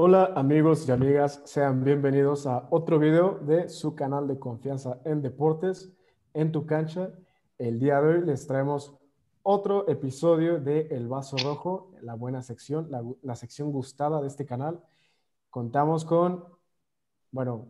Hola 0.00 0.32
amigos 0.36 0.86
y 0.86 0.92
amigas, 0.92 1.42
sean 1.44 1.82
bienvenidos 1.82 2.46
a 2.46 2.68
otro 2.70 3.00
video 3.00 3.40
de 3.40 3.68
su 3.68 3.96
canal 3.96 4.28
de 4.28 4.38
confianza 4.38 5.00
en 5.04 5.22
deportes, 5.22 5.90
en 6.34 6.52
tu 6.52 6.66
cancha. 6.66 7.10
El 7.58 7.80
día 7.80 8.00
de 8.00 8.06
hoy 8.06 8.24
les 8.24 8.46
traemos 8.46 8.94
otro 9.42 9.88
episodio 9.88 10.60
de 10.60 10.82
El 10.92 11.08
Vaso 11.08 11.36
Rojo, 11.38 11.90
la 12.00 12.14
buena 12.14 12.42
sección, 12.42 12.88
la, 13.22 13.34
sección 13.34 13.72
gustada 13.72 14.20
de 14.20 14.28
este 14.28 14.46
canal. 14.46 14.80
Contamos 15.50 16.04
con, 16.04 16.44
bueno, 17.32 17.66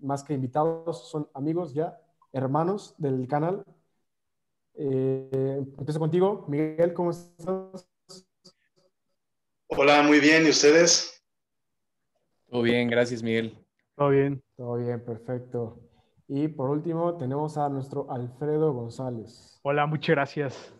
más 0.00 0.24
que 0.24 0.34
invitados, 0.34 1.08
son 1.08 1.30
amigos 1.34 1.72
ya, 1.72 2.00
hermanos 2.32 2.96
del 2.98 3.28
canal. 3.28 3.64
Eh, 4.74 5.64
empiezo 5.78 6.00
contigo, 6.00 6.46
Miguel, 6.48 6.92
¿cómo 6.92 7.12
estás? 7.12 7.88
Hola, 9.68 10.02
muy 10.02 10.18
bien, 10.18 10.46
¿y 10.46 10.50
ustedes? 10.50 11.13
Todo 12.54 12.62
bien, 12.62 12.88
gracias 12.88 13.20
Miguel. 13.20 13.58
Todo 13.96 14.10
bien. 14.10 14.40
Todo 14.56 14.76
bien, 14.76 15.04
perfecto. 15.04 15.80
Y 16.28 16.46
por 16.46 16.70
último 16.70 17.16
tenemos 17.16 17.58
a 17.58 17.68
nuestro 17.68 18.08
Alfredo 18.08 18.72
González. 18.72 19.58
Hola, 19.64 19.86
muchas 19.86 20.14
gracias. 20.14 20.72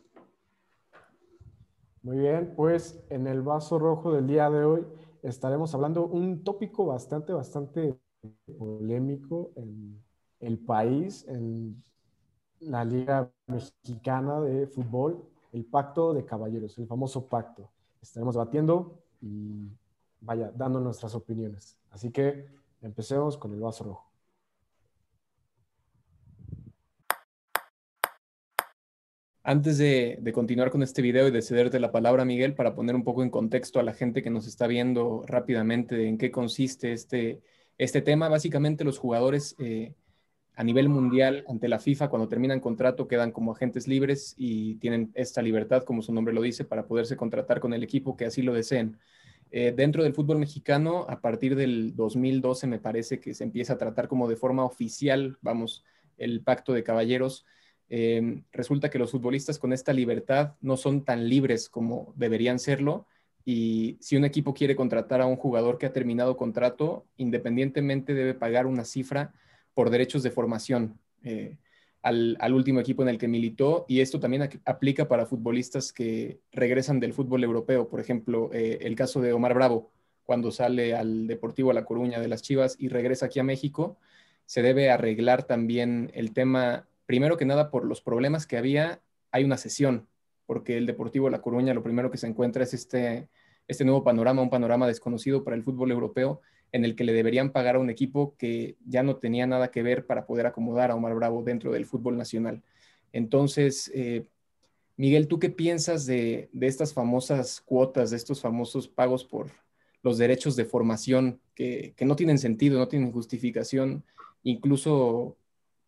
Muy 2.01 2.19
bien, 2.19 2.53
pues 2.55 3.05
en 3.11 3.27
el 3.27 3.43
vaso 3.43 3.81
rojo 3.81 4.13
del 4.13 4.29
día 4.29 4.49
de 4.51 4.65
hoy 4.65 4.87
estaremos 5.25 5.75
hablando 5.75 6.07
un 6.07 6.45
tópico 6.45 6.87
bastante, 6.87 7.33
bastante 7.33 7.99
polémico 8.57 9.51
en 9.57 10.01
el 10.39 10.61
país, 10.61 11.27
en 11.27 11.83
la 12.61 12.85
Liga 12.85 13.33
Mexicana 13.49 14.41
de 14.41 14.69
Fútbol, 14.69 15.25
el 15.51 15.65
Pacto 15.65 16.15
de 16.15 16.25
Caballeros, 16.25 16.79
el 16.79 16.87
famoso 16.87 17.27
pacto. 17.27 17.69
Estaremos 18.01 18.37
debatiendo 18.37 19.03
y 19.21 19.73
vaya, 20.25 20.51
dando 20.55 20.81
nuestras 20.81 21.15
opiniones. 21.15 21.77
Así 21.91 22.11
que 22.11 22.47
empecemos 22.83 23.37
con 23.37 23.53
el 23.55 23.61
vaso 23.61 23.85
rojo. 23.85 24.15
Antes 29.47 29.77
de, 29.77 30.19
continuar 30.33 30.71
con 30.71 30.83
este 30.83 31.03
video 31.03 31.29
y 31.29 31.31
de 31.31 31.43
cederte 31.43 31.79
la 31.79 31.93
palabra, 31.93 32.25
Miguel, 32.25 32.55
para 32.55 32.75
poner 32.75 32.95
un 32.95 33.05
poco 33.05 33.23
en 33.23 33.29
contexto 33.29 33.79
a 33.79 33.83
la 33.83 33.93
gente 33.93 34.23
que 34.23 34.31
nos 34.31 34.47
está 34.47 34.67
viendo 34.67 35.23
rápidamente 35.27 36.09
en 36.09 36.17
qué 36.17 36.31
consiste 36.31 36.95
este, 36.95 37.43
este 37.77 38.01
tema, 38.01 38.31
básicamente 38.31 38.85
los 38.85 38.99
jugadores 38.99 39.55
eh, 39.59 39.93
a 40.57 40.65
nivel 40.65 40.89
mundial 40.89 41.45
ante 41.47 41.69
la 41.69 41.79
FIFA, 41.79 42.09
cuando 42.09 42.27
terminan 42.27 42.61
contrato, 42.61 43.07
quedan 43.07 43.33
como 43.33 43.53
agentes 43.53 43.87
libres 43.87 44.35
y 44.39 44.77
tienen 44.77 45.11
esta 45.13 45.43
libertad, 45.43 45.83
como 45.85 46.01
su 46.01 46.15
nombre 46.15 46.33
lo 46.33 46.41
dice, 46.41 46.65
para 46.65 46.87
poderse 46.87 47.15
contratar 47.15 47.61
con 47.61 47.75
el 47.75 47.83
equipo 47.83 48.17
que 48.17 48.25
así 48.25 48.41
lo 48.41 48.55
deseen. 48.55 48.99
Eh, 49.51 49.73
dentro 49.77 50.03
del 50.03 50.15
fútbol 50.15 50.39
mexicano, 50.39 51.07
a 51.09 51.21
partir 51.21 51.55
del 51.57 51.95
2012 51.95 52.67
me 52.67 52.79
parece 52.79 53.21
que 53.21 53.35
se 53.35 53.45
empieza 53.45 53.75
a 53.75 53.79
tratar 53.79 54.09
como 54.09 54.29
de 54.29 54.37
forma 54.37 54.65
oficial, 54.65 55.39
vamos, 55.43 55.85
el 56.19 56.43
pacto 56.43 56.73
de 56.73 56.83
caballeros. 56.83 57.47
Eh, 57.89 58.43
resulta 58.53 58.91
que 58.91 58.99
los 58.99 59.11
futbolistas 59.11 59.59
con 59.59 59.73
esta 59.73 59.93
libertad 59.93 60.55
no 60.61 60.77
son 60.77 61.05
tan 61.05 61.29
libres 61.29 61.69
como 61.69 62.13
deberían 62.17 62.59
serlo 62.59 63.07
y 63.45 63.99
si 64.01 64.17
un 64.17 64.25
equipo 64.25 64.55
quiere 64.55 64.75
contratar 64.75 65.21
a 65.21 65.27
un 65.27 65.37
jugador 65.37 65.77
que 65.79 65.87
ha 65.87 65.93
terminado 65.93 66.37
contrato, 66.37 67.07
independientemente 67.17 68.15
debe 68.15 68.35
pagar 68.35 68.67
una 68.67 68.85
cifra 68.85 69.35
por 69.75 69.91
derechos 69.91 70.23
de 70.23 70.31
formación. 70.31 70.99
Eh, 71.23 71.57
al, 72.05 72.53
último 72.53 72.81
equipo 72.81 73.03
en 73.03 73.09
el 73.09 73.17
que 73.17 73.29
militó 73.29 73.87
y 73.89 74.01
esto 74.01 74.21
también 74.21 74.51
aplica 74.67 75.09
para 75.09 75.25
futbolistas 75.25 75.91
que 75.91 76.39
regresan 76.53 77.01
del 77.01 77.15
fútbol 77.15 77.43
europeo. 77.43 77.89
Por 77.89 77.99
ejemplo, 77.99 78.51
eh, 78.53 78.79
el 78.83 78.95
caso 78.95 79.23
de 79.23 79.33
Omar 79.33 79.55
Bravo, 79.55 79.91
cuando 80.23 80.51
sale 80.51 80.95
al 80.95 81.27
Deportivo 81.27 81.73
La 81.73 81.87
Coruña 81.87 82.21
de 82.21 82.29
las 82.29 82.43
Chivas 82.43 82.77
y 82.79 82.89
regresa 82.89 83.27
aquí 83.27 83.41
a 83.41 83.45
México, 83.45 83.97
se 84.45 84.61
debe 84.61 84.91
arreglar 84.91 85.45
también 85.45 86.11
el 86.13 86.35
tema, 86.35 86.87
primero 87.07 87.39
que 87.39 87.47
nada 87.47 87.71
por 87.71 87.87
los 87.87 88.03
problemas 88.03 88.47
que 88.47 88.59
había, 88.59 89.01
hay 89.31 89.45
una 89.45 89.57
sesión, 89.57 90.07
porque 90.45 90.77
el 90.77 90.85
Deportivo 90.85 91.31
La 91.31 91.41
Coruña 91.41 91.73
lo 91.73 91.83
primero 91.83 92.11
que 92.11 92.19
se 92.19 92.27
encuentra 92.27 92.65
es 92.65 92.75
este, 92.75 93.29
este 93.69 93.85
nuevo 93.85 94.05
panorama, 94.05 94.43
un 94.43 94.51
panorama 94.51 94.87
desconocido 94.87 95.45
para 95.45 95.57
el 95.57 95.63
fútbol 95.63 95.91
europeo 95.91 96.41
en 96.73 96.85
el 96.85 96.97
que 96.97 97.05
le 97.05 97.13
deberían 97.13 97.53
pagar 97.53 97.77
a 97.77 97.79
un 97.79 97.89
equipo 97.89 98.35
que 98.37 98.77
ya 98.85 99.03
no 99.03 99.17
tenía 99.17 99.47
nada 99.47 99.71
que 99.71 99.83
ver 99.83 100.07
para 100.07 100.27
poder 100.27 100.47
acomodar 100.47 100.91
a 100.91 100.97
Omar 100.97 101.15
Bravo 101.15 101.43
dentro 101.45 101.73
del 101.73 101.87
fútbol 101.87 102.17
nacional. 102.17 102.63
Entonces, 103.13 103.93
eh, 103.95 104.27
Miguel, 104.97 105.29
¿tú 105.29 105.39
qué 105.39 105.51
piensas 105.51 106.05
de, 106.05 106.51
estas 106.61 106.93
famosas 106.93 107.61
cuotas, 107.61 108.11
de 108.11 108.17
estos 108.17 108.41
famosos 108.41 108.89
pagos 108.89 109.25
por 109.25 109.53
los 110.03 110.19
derechos 110.19 110.57
de 110.57 110.65
formación 110.65 111.41
que, 111.55 111.95
no 112.01 112.17
tienen 112.17 112.39
sentido, 112.39 112.79
no 112.79 112.89
tienen 112.89 113.13
justificación, 113.13 114.05
incluso 114.43 115.37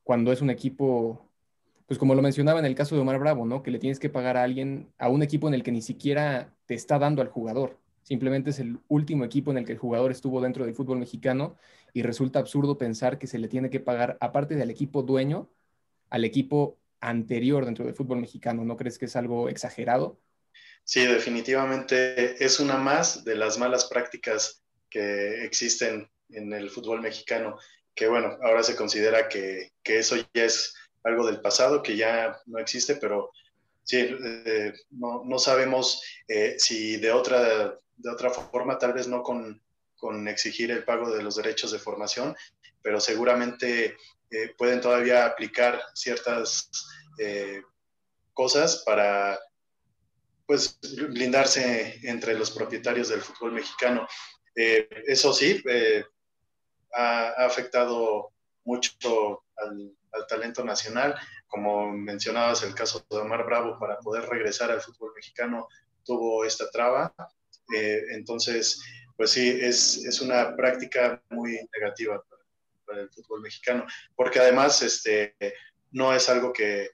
cuando 0.02 0.32
es 0.32 0.40
un 0.40 0.50
equipo, 0.50 1.25
pues 1.86 1.98
como 1.98 2.14
lo 2.14 2.22
mencionaba 2.22 2.58
en 2.58 2.66
el 2.66 2.74
caso 2.74 2.94
de 2.94 3.00
Omar 3.00 3.18
Bravo, 3.18 3.46
¿no? 3.46 3.62
Que 3.62 3.70
le 3.70 3.78
tienes 3.78 3.98
que 3.98 4.08
pagar 4.08 4.36
a 4.36 4.42
alguien, 4.42 4.92
a 4.98 5.08
un 5.08 5.22
equipo 5.22 5.48
en 5.48 5.54
el 5.54 5.62
que 5.62 5.72
ni 5.72 5.82
siquiera 5.82 6.54
te 6.66 6.74
está 6.74 6.98
dando 6.98 7.22
al 7.22 7.28
jugador 7.28 7.78
simplemente 8.06 8.50
es 8.50 8.60
el 8.60 8.78
último 8.86 9.24
equipo 9.24 9.50
en 9.50 9.58
el 9.58 9.64
que 9.64 9.72
el 9.72 9.78
jugador 9.78 10.12
estuvo 10.12 10.40
dentro 10.40 10.64
del 10.64 10.76
fútbol 10.76 11.00
mexicano 11.00 11.56
y 11.92 12.02
resulta 12.02 12.38
absurdo 12.38 12.78
pensar 12.78 13.18
que 13.18 13.26
se 13.26 13.40
le 13.40 13.48
tiene 13.48 13.68
que 13.68 13.80
pagar, 13.80 14.16
aparte 14.20 14.54
del 14.54 14.70
equipo 14.70 15.02
dueño, 15.02 15.50
al 16.08 16.24
equipo 16.24 16.78
anterior 17.00 17.64
dentro 17.64 17.84
del 17.84 17.96
fútbol 17.96 18.20
mexicano. 18.20 18.64
¿No 18.64 18.76
crees 18.76 18.96
que 18.96 19.06
es 19.06 19.16
algo 19.16 19.48
exagerado? 19.48 20.20
Sí, 20.84 21.04
definitivamente 21.04 22.44
es 22.44 22.60
una 22.60 22.76
más 22.76 23.24
de 23.24 23.34
las 23.34 23.58
malas 23.58 23.86
prácticas 23.86 24.62
que 24.88 25.44
existen 25.44 26.08
en 26.28 26.52
el 26.52 26.70
fútbol 26.70 27.00
mexicano, 27.00 27.58
que 27.92 28.06
bueno, 28.06 28.38
ahora 28.40 28.62
se 28.62 28.76
considera 28.76 29.28
que, 29.28 29.72
eso 29.82 30.14
ya 30.32 30.44
es 30.44 30.76
algo 31.06 31.24
del 31.24 31.40
pasado, 31.40 31.82
que 31.82 31.96
ya 31.96 32.36
no 32.46 32.58
existe, 32.58 32.96
pero 32.96 33.30
sí, 33.84 33.98
eh, 33.98 34.72
no, 34.90 35.38
sabemos 35.38 36.02
eh, 36.26 36.56
si 36.58 36.96
de 36.96 37.12
otra 37.12 37.78
de 37.96 38.10
otra 38.10 38.28
forma, 38.28 38.78
tal 38.78 38.92
vez 38.92 39.06
no 39.08 39.22
con, 39.22 39.62
exigir 40.28 40.70
el 40.70 40.84
pago 40.84 41.10
de 41.10 41.22
los 41.22 41.36
derechos 41.36 41.72
de 41.72 41.78
formación, 41.78 42.36
pero 42.82 43.00
seguramente 43.00 43.96
eh, 44.30 44.54
pueden 44.58 44.80
todavía 44.80 45.24
aplicar 45.24 45.80
ciertas 45.94 46.70
cosas 48.34 48.82
para 48.84 49.38
pues 50.46 50.78
blindarse 51.08 51.98
entre 52.02 52.34
los 52.34 52.50
propietarios 52.50 53.08
del 53.08 53.22
fútbol 53.22 53.52
mexicano. 53.52 54.06
Eso 54.54 55.32
sí, 55.32 55.62
ha, 56.92 57.28
afectado 57.46 58.32
mucho 58.64 59.45
al, 59.56 59.92
al, 60.12 60.26
talento 60.26 60.64
nacional. 60.64 61.14
Como 61.46 61.92
mencionabas, 61.92 62.62
el 62.62 62.74
caso 62.74 63.04
de 63.10 63.18
Omar 63.18 63.44
Bravo, 63.46 63.78
para 63.78 63.98
poder 63.98 64.28
regresar 64.28 64.70
al 64.70 64.80
fútbol 64.80 65.12
mexicano 65.14 65.68
tuvo 66.06 66.44
esta 66.44 66.70
traba. 66.70 67.12
Eh, 67.74 68.00
entonces, 68.12 68.80
pues 69.16 69.32
sí, 69.32 69.58
es, 69.60 69.98
es, 70.04 70.20
una 70.20 70.56
práctica 70.56 71.22
muy 71.30 71.58
negativa 71.76 72.22
para, 72.86 73.00
el 73.00 73.10
fútbol 73.10 73.40
mexicano, 73.40 73.84
porque 74.14 74.38
además 74.38 74.80
este, 74.80 75.34
no 75.90 76.14
es 76.14 76.28
algo 76.28 76.52
que, 76.52 76.90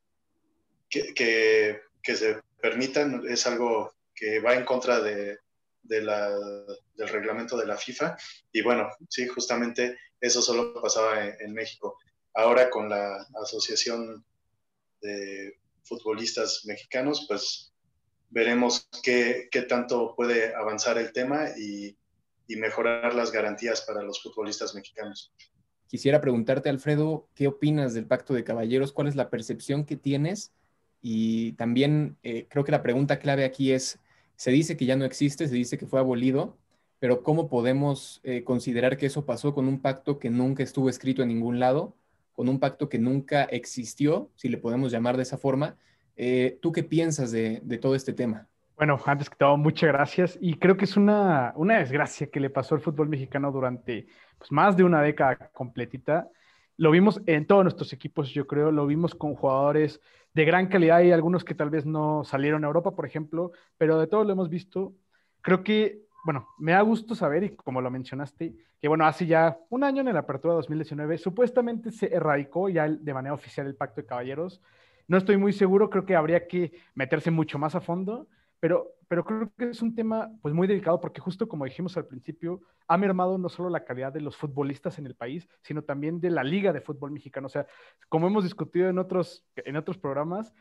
que, 0.88 1.82
se 2.06 2.40
permita, 2.60 3.06
es 3.28 3.46
algo 3.46 3.94
que 4.14 4.40
va 4.40 4.54
en 4.54 4.64
contra 4.64 5.00
de, 5.00 5.38
de 5.82 6.02
la, 6.02 6.30
del 6.94 7.08
reglamento 7.08 7.58
de 7.58 7.66
la 7.66 7.76
FIFA. 7.76 8.16
Y 8.52 8.62
bueno, 8.62 8.88
sí, 9.10 9.28
justamente 9.28 9.98
eso 10.18 10.40
solo 10.40 10.80
pasaba 10.80 11.26
en 11.26 11.52
México. 11.52 11.98
Ahora 12.34 12.70
con 12.70 12.88
la 12.88 13.26
Asociación 13.42 14.24
de 15.00 15.58
Futbolistas 15.82 16.62
Mexicanos, 16.64 17.26
pues 17.28 17.72
veremos 18.32 18.88
qué, 19.02 19.48
tanto 19.68 20.14
puede 20.16 20.54
avanzar 20.54 20.98
el 20.98 21.12
tema 21.12 21.48
y, 21.56 21.96
mejorar 22.54 23.14
las 23.14 23.32
garantías 23.32 23.80
para 23.80 24.02
los 24.02 24.22
futbolistas 24.22 24.74
mexicanos. 24.74 25.32
Quisiera 25.86 26.20
preguntarte, 26.20 26.68
Alfredo, 26.68 27.26
¿qué 27.34 27.46
opinas 27.46 27.94
del 27.94 28.04
Pacto 28.04 28.34
de 28.34 28.44
Caballeros? 28.44 28.92
¿Cuál 28.92 29.08
es 29.08 29.16
la 29.16 29.30
percepción 29.30 29.86
que 29.86 29.96
tienes? 29.96 30.52
Y 31.00 31.52
también 31.52 32.18
eh, 32.22 32.46
creo 32.50 32.62
que 32.62 32.72
la 32.72 32.82
pregunta 32.82 33.18
clave 33.18 33.46
aquí 33.46 33.72
es, 33.72 33.98
se 34.36 34.50
dice 34.50 34.76
que 34.76 34.84
ya 34.84 34.96
no 34.96 35.06
existe, 35.06 35.48
se 35.48 35.54
dice 35.54 35.78
que 35.78 35.86
fue 35.86 35.98
abolido, 35.98 36.58
pero 36.98 37.22
¿cómo 37.22 37.48
podemos 37.48 38.20
eh, 38.22 38.44
considerar 38.44 38.98
que 38.98 39.06
eso 39.06 39.24
pasó 39.24 39.54
con 39.54 39.66
un 39.66 39.80
pacto 39.80 40.18
que 40.18 40.28
nunca 40.28 40.62
estuvo 40.62 40.90
escrito 40.90 41.22
en 41.22 41.28
ningún 41.28 41.58
lado, 41.58 41.96
con 42.32 42.48
un 42.48 42.58
pacto 42.58 42.88
que 42.88 42.98
nunca 42.98 43.44
existió, 43.44 44.30
si 44.34 44.48
le 44.48 44.58
podemos 44.58 44.90
llamar 44.90 45.16
de 45.16 45.22
esa 45.22 45.38
forma, 45.38 45.76
eh, 46.16 46.58
¿Tú 46.60 46.72
qué 46.72 46.82
piensas 46.82 47.30
de, 47.32 47.60
todo 47.80 47.94
este 47.94 48.12
tema? 48.12 48.46
Bueno, 48.76 48.98
antes 49.06 49.30
que 49.30 49.36
todo, 49.36 49.56
muchas 49.56 49.88
gracias. 49.88 50.38
Y 50.40 50.54
creo 50.54 50.76
que 50.76 50.84
es 50.84 50.96
una, 50.96 51.54
desgracia 51.56 52.28
que 52.28 52.40
le 52.40 52.50
pasó 52.50 52.74
al 52.74 52.80
fútbol 52.80 53.08
mexicano 53.08 53.50
durante 53.50 54.06
pues, 54.38 54.52
más 54.52 54.76
de 54.76 54.84
una 54.84 55.02
década 55.02 55.50
completita. 55.52 56.28
Lo 56.76 56.90
vimos 56.90 57.20
en 57.26 57.46
todos 57.46 57.64
nuestros 57.64 57.92
equipos, 57.92 58.30
yo 58.30 58.46
creo, 58.46 58.70
lo 58.70 58.86
vimos 58.86 59.14
con 59.14 59.34
jugadores 59.34 60.00
de 60.34 60.44
gran 60.44 60.68
calidad 60.68 61.00
y 61.02 61.12
algunos 61.12 61.44
que 61.44 61.54
tal 61.54 61.70
vez 61.70 61.84
no 61.84 62.24
salieron 62.24 62.64
a 62.64 62.66
Europa, 62.66 62.94
por 62.94 63.04
ejemplo, 63.04 63.52
pero 63.76 63.98
de 63.98 64.06
todos 64.06 64.26
lo 64.26 64.32
hemos 64.32 64.48
visto. 64.48 64.94
Creo 65.42 65.62
que 65.62 66.02
bueno, 66.24 66.48
me 66.58 66.72
da 66.72 66.80
gusto 66.82 67.14
saber, 67.14 67.44
y 67.44 67.56
como 67.56 67.80
lo 67.80 67.90
mencionaste, 67.90 68.54
que 68.80 68.88
bueno, 68.88 69.06
hace 69.06 69.26
ya 69.26 69.58
un 69.70 69.84
año 69.84 70.00
en 70.00 70.12
la 70.12 70.20
apertura 70.20 70.54
2019, 70.54 71.18
supuestamente 71.18 71.90
se 71.90 72.14
erradicó 72.14 72.68
ya 72.68 72.88
de 72.88 73.14
manera 73.14 73.34
oficial 73.34 73.66
el 73.66 73.76
pacto 73.76 74.00
de 74.00 74.06
caballeros. 74.06 74.60
No 75.08 75.16
estoy 75.16 75.36
muy 75.36 75.52
seguro, 75.52 75.90
creo 75.90 76.06
que 76.06 76.16
habría 76.16 76.46
que 76.46 76.72
meterse 76.94 77.30
mucho 77.30 77.58
más 77.58 77.74
a 77.74 77.80
fondo, 77.80 78.28
pero, 78.60 78.94
pero 79.08 79.24
creo 79.24 79.52
que 79.58 79.70
es 79.70 79.82
un 79.82 79.94
tema 79.94 80.30
pues 80.40 80.54
muy 80.54 80.68
delicado 80.68 81.00
porque 81.00 81.20
justo 81.20 81.48
como 81.48 81.64
dijimos 81.64 81.96
al 81.96 82.06
principio, 82.06 82.60
ha 82.86 82.96
mermado 82.96 83.36
no 83.36 83.48
solo 83.48 83.68
la 83.68 83.84
calidad 83.84 84.12
de 84.12 84.20
los 84.20 84.36
futbolistas 84.36 84.98
en 85.00 85.06
el 85.06 85.16
país, 85.16 85.48
sino 85.62 85.82
también 85.82 86.20
de 86.20 86.30
la 86.30 86.44
liga 86.44 86.72
de 86.72 86.80
fútbol 86.80 87.10
mexicano. 87.10 87.46
O 87.46 87.50
sea, 87.50 87.66
como 88.08 88.28
hemos 88.28 88.44
discutido 88.44 88.88
en 88.88 88.98
otros, 88.98 89.44
en 89.56 89.76
otros 89.76 89.98
programas, 89.98 90.54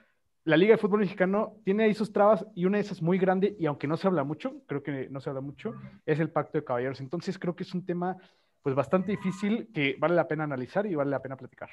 la 0.43 0.57
Liga 0.57 0.73
de 0.73 0.77
Fútbol 0.77 1.01
Mexicano 1.01 1.57
tiene 1.63 1.83
ahí 1.83 1.93
sus 1.93 2.11
trabas 2.11 2.45
y 2.55 2.65
una 2.65 2.77
de 2.77 2.83
esas 2.83 3.01
muy 3.01 3.17
grande, 3.17 3.55
y 3.59 3.67
aunque 3.67 3.87
no 3.87 3.97
se 3.97 4.07
habla 4.07 4.23
mucho, 4.23 4.61
creo 4.65 4.81
que 4.81 5.07
no 5.09 5.19
se 5.19 5.29
habla 5.29 5.41
mucho, 5.41 5.75
es 6.05 6.19
el 6.19 6.29
Pacto 6.29 6.57
de 6.57 6.63
Caballeros. 6.63 6.99
Entonces 6.99 7.37
creo 7.37 7.55
que 7.55 7.63
es 7.63 7.73
un 7.73 7.85
tema 7.85 8.17
pues 8.63 8.75
bastante 8.75 9.11
difícil 9.11 9.69
que 9.73 9.95
vale 9.99 10.15
la 10.15 10.27
pena 10.27 10.43
analizar 10.43 10.85
y 10.85 10.95
vale 10.95 11.11
la 11.11 11.21
pena 11.21 11.37
platicar. 11.37 11.69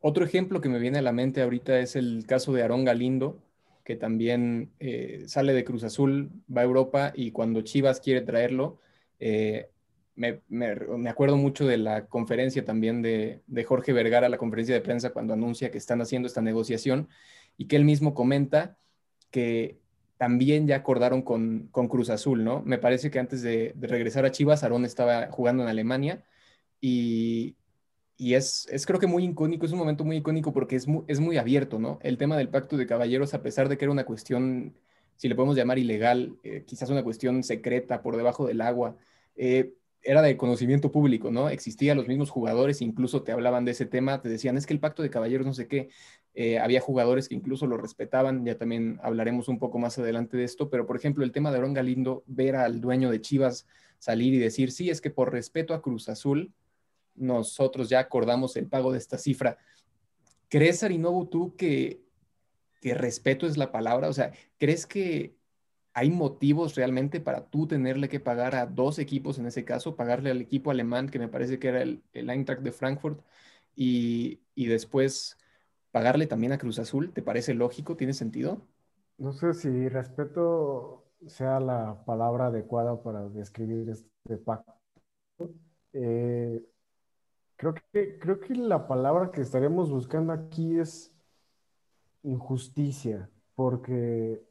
Otro 0.00 0.24
ejemplo 0.24 0.60
que 0.60 0.68
me 0.68 0.78
viene 0.78 0.98
a 0.98 1.02
la 1.02 1.12
mente 1.12 1.42
ahorita 1.42 1.78
es 1.78 1.96
el 1.96 2.24
caso 2.26 2.52
de 2.52 2.62
Aarón 2.62 2.84
Galindo, 2.84 3.38
que 3.84 3.96
también 3.96 4.70
eh, 4.78 5.24
sale 5.26 5.52
de 5.52 5.64
Cruz 5.64 5.84
Azul, 5.84 6.30
va 6.54 6.62
a 6.62 6.64
Europa 6.64 7.12
y 7.14 7.32
cuando 7.32 7.62
Chivas 7.62 8.00
quiere 8.00 8.20
traerlo, 8.20 8.78
eh, 9.18 9.68
me, 10.14 11.08
acuerdo 11.08 11.36
mucho 11.36 11.66
de 11.66 11.78
la 11.78 12.06
conferencia 12.06 12.64
también 12.64 13.02
de, 13.02 13.40
de 13.46 13.64
Jorge 13.64 13.92
Vergara, 13.92 14.28
la 14.28 14.38
conferencia 14.38 14.74
de 14.74 14.80
prensa 14.80 15.10
cuando 15.10 15.32
anuncia 15.32 15.70
que 15.70 15.78
están 15.78 16.00
haciendo 16.00 16.26
esta 16.26 16.42
negociación 16.42 17.08
y 17.56 17.66
que 17.66 17.76
él 17.76 17.84
mismo 17.84 18.14
comenta 18.14 18.78
que 19.30 19.80
también 20.18 20.68
ya 20.68 20.76
acordaron 20.76 21.22
con, 21.22 21.68
Cruz 21.72 22.08
Azul, 22.08 22.44
¿no? 22.44 22.62
Me 22.62 22.78
parece 22.78 23.10
que 23.10 23.18
antes 23.18 23.42
de, 23.42 23.74
regresar 23.80 24.24
a 24.24 24.30
Chivas, 24.30 24.62
Aarón 24.62 24.84
estaba 24.84 25.30
jugando 25.32 25.64
en 25.64 25.68
Alemania 25.68 26.24
y, 26.80 27.56
es, 28.18 28.68
es, 28.70 28.86
creo 28.86 29.00
que 29.00 29.08
muy 29.08 29.24
icónico, 29.24 29.66
es 29.66 29.72
un 29.72 29.78
momento 29.78 30.04
muy 30.04 30.18
icónico 30.18 30.52
porque 30.52 30.76
es 30.76 30.86
muy, 30.86 31.02
es 31.08 31.18
muy 31.18 31.38
abierto, 31.38 31.80
¿no? 31.80 31.98
El 32.02 32.18
tema 32.18 32.36
del 32.36 32.50
pacto 32.50 32.76
de 32.76 32.86
caballeros, 32.86 33.34
a 33.34 33.42
pesar 33.42 33.68
de 33.68 33.76
que 33.76 33.84
era 33.84 33.90
una 33.92 34.04
cuestión, 34.04 34.78
si 35.16 35.28
le 35.28 35.34
podemos 35.34 35.56
llamar 35.56 35.80
ilegal, 35.80 36.36
eh, 36.44 36.62
quizás 36.66 36.88
una 36.90 37.02
cuestión 37.02 37.42
secreta 37.42 38.00
por 38.02 38.16
debajo 38.16 38.46
del 38.46 38.60
agua, 38.60 38.96
eh, 39.34 39.74
era 40.02 40.22
de 40.22 40.36
conocimiento 40.36 40.90
público, 40.90 41.30
¿no? 41.30 41.48
Existían 41.48 41.96
los 41.96 42.08
mismos 42.08 42.30
jugadores, 42.30 42.82
incluso 42.82 43.22
te 43.22 43.32
hablaban 43.32 43.64
de 43.64 43.72
ese 43.72 43.86
tema, 43.86 44.20
te 44.20 44.28
decían, 44.28 44.56
es 44.56 44.66
que 44.66 44.74
el 44.74 44.80
pacto 44.80 45.02
de 45.02 45.10
caballeros 45.10 45.46
no 45.46 45.54
sé 45.54 45.68
qué, 45.68 45.90
eh, 46.34 46.58
había 46.58 46.80
jugadores 46.80 47.28
que 47.28 47.34
incluso 47.34 47.66
lo 47.66 47.76
respetaban, 47.76 48.44
ya 48.44 48.58
también 48.58 48.98
hablaremos 49.02 49.48
un 49.48 49.58
poco 49.58 49.78
más 49.78 49.98
adelante 49.98 50.36
de 50.36 50.44
esto, 50.44 50.70
pero 50.70 50.86
por 50.86 50.96
ejemplo 50.96 51.24
el 51.24 51.32
tema 51.32 51.50
de 51.50 51.58
Aaron 51.58 51.74
Galindo, 51.74 52.24
ver 52.26 52.56
al 52.56 52.80
dueño 52.80 53.10
de 53.10 53.20
Chivas 53.20 53.66
salir 53.98 54.34
y 54.34 54.38
decir, 54.38 54.72
sí, 54.72 54.90
es 54.90 55.00
que 55.00 55.10
por 55.10 55.32
respeto 55.32 55.74
a 55.74 55.82
Cruz 55.82 56.08
Azul, 56.08 56.52
nosotros 57.14 57.88
ya 57.88 58.00
acordamos 58.00 58.56
el 58.56 58.66
pago 58.66 58.90
de 58.90 58.98
esta 58.98 59.18
cifra. 59.18 59.58
¿Crees, 60.48 60.82
Arinobu, 60.82 61.26
tú 61.26 61.54
que, 61.56 62.02
que 62.80 62.94
respeto 62.94 63.46
es 63.46 63.56
la 63.56 63.70
palabra? 63.70 64.08
O 64.08 64.12
sea, 64.12 64.32
¿crees 64.58 64.86
que 64.86 65.36
¿Hay 65.94 66.10
motivos 66.10 66.74
realmente 66.74 67.20
para 67.20 67.46
tú 67.46 67.66
tenerle 67.66 68.08
que 68.08 68.20
pagar 68.20 68.54
a 68.54 68.66
dos 68.66 68.98
equipos 68.98 69.38
en 69.38 69.46
ese 69.46 69.64
caso? 69.64 69.96
Pagarle 69.96 70.30
al 70.30 70.40
equipo 70.40 70.70
alemán, 70.70 71.08
que 71.08 71.18
me 71.18 71.28
parece 71.28 71.58
que 71.58 71.68
era 71.68 71.82
el, 71.82 72.02
el 72.12 72.30
Eintracht 72.30 72.62
de 72.62 72.72
Frankfurt, 72.72 73.22
y, 73.74 74.40
después 74.54 75.38
pagarle 75.90 76.26
también 76.26 76.52
a 76.52 76.58
Cruz 76.58 76.78
Azul. 76.78 77.12
¿Te 77.12 77.22
parece 77.22 77.54
lógico? 77.54 77.96
¿Tiene 77.96 78.12
sentido? 78.12 78.62
No 79.18 79.32
sé 79.32 79.54
si 79.54 79.88
respeto 79.88 81.04
sea 81.26 81.60
la 81.60 82.02
palabra 82.04 82.46
adecuada 82.46 83.02
para 83.02 83.28
describir 83.28 83.90
este 83.90 84.36
pacto. 84.38 84.72
Eh, 85.92 86.64
creo, 87.56 87.74
que, 87.74 88.18
creo 88.18 88.40
que 88.40 88.54
la 88.54 88.88
palabra 88.88 89.30
que 89.30 89.42
estaríamos 89.42 89.90
buscando 89.90 90.32
aquí 90.32 90.78
es 90.78 91.14
injusticia, 92.22 93.30
porque 93.54 94.42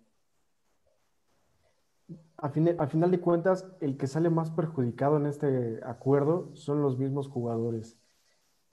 a, 2.41 2.87
final 2.87 3.11
de 3.11 3.19
cuentas, 3.19 3.67
el 3.81 3.97
que 3.97 4.07
sale 4.07 4.31
más 4.31 4.49
perjudicado 4.49 5.17
en 5.17 5.27
este 5.27 5.79
acuerdo 5.85 6.49
son 6.55 6.81
los 6.81 6.97
mismos 6.97 7.27
jugadores. 7.27 7.99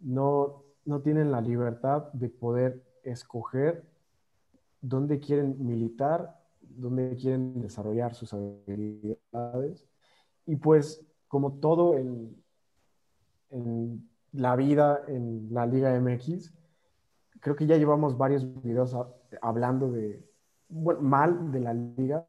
No, 0.00 0.64
no 0.86 1.02
tienen 1.02 1.30
la 1.30 1.42
libertad 1.42 2.10
de 2.14 2.30
poder 2.30 2.82
escoger 3.04 3.84
dónde 4.80 5.20
quieren 5.20 5.56
militar, 5.66 6.40
dónde 6.62 7.14
quieren 7.16 7.60
desarrollar 7.60 8.14
sus 8.14 8.32
habilidades. 8.32 9.86
Y 10.46 10.56
pues, 10.56 11.04
como 11.28 11.58
todo 11.58 11.98
en, 11.98 12.42
en 13.50 14.08
la 14.32 14.56
vida 14.56 15.02
en 15.08 15.48
la 15.50 15.66
Liga 15.66 15.94
MX, 16.00 16.54
creo 17.40 17.54
que 17.54 17.66
ya 17.66 17.76
llevamos 17.76 18.16
varios 18.16 18.46
videos 18.62 18.96
hablando 19.42 19.92
de, 19.92 20.26
bueno, 20.70 21.02
mal 21.02 21.52
de 21.52 21.60
la 21.60 21.74
liga, 21.74 22.26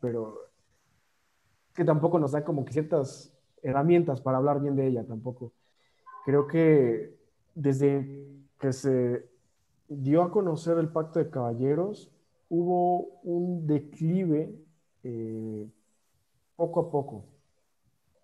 pero 0.00 0.47
que 1.78 1.84
tampoco 1.84 2.18
nos 2.18 2.32
da 2.32 2.44
como 2.44 2.64
que 2.64 2.72
ciertas 2.72 3.32
herramientas 3.62 4.20
para 4.20 4.38
hablar 4.38 4.60
bien 4.60 4.74
de 4.74 4.88
ella 4.88 5.06
tampoco. 5.06 5.52
Creo 6.24 6.48
que 6.48 7.16
desde 7.54 8.26
que 8.58 8.72
se 8.72 9.30
dio 9.86 10.24
a 10.24 10.32
conocer 10.32 10.76
el 10.78 10.88
pacto 10.88 11.20
de 11.20 11.30
caballeros, 11.30 12.10
hubo 12.48 13.20
un 13.22 13.64
declive 13.68 14.52
eh, 15.04 15.70
poco 16.56 16.80
a 16.80 16.90
poco, 16.90 17.24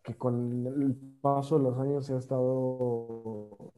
que 0.03 0.17
con 0.17 0.67
el 0.67 0.97
paso 1.21 1.57
de 1.57 1.63
los 1.63 1.79
años 1.79 2.11
ha 2.11 2.19
estado... 2.19 3.73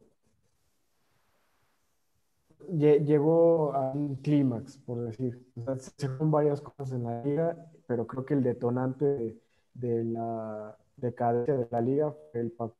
Llegó 2.70 3.74
a 3.74 3.92
un 3.92 4.16
clímax, 4.16 4.78
por 4.78 5.02
decir. 5.02 5.46
se 5.76 6.08
fueron 6.08 6.30
varias 6.30 6.62
cosas 6.62 6.92
en 6.92 7.04
la 7.04 7.22
liga, 7.22 7.70
pero 7.86 8.06
creo 8.06 8.24
que 8.24 8.32
el 8.32 8.42
detonante 8.42 9.04
de 9.04 9.45
la 9.80 10.76
decadencia 10.96 11.54
de 11.54 11.66
la 11.70 11.80
liga 11.80 12.14
fue 12.32 12.40
el 12.40 12.50
pacto. 12.50 12.76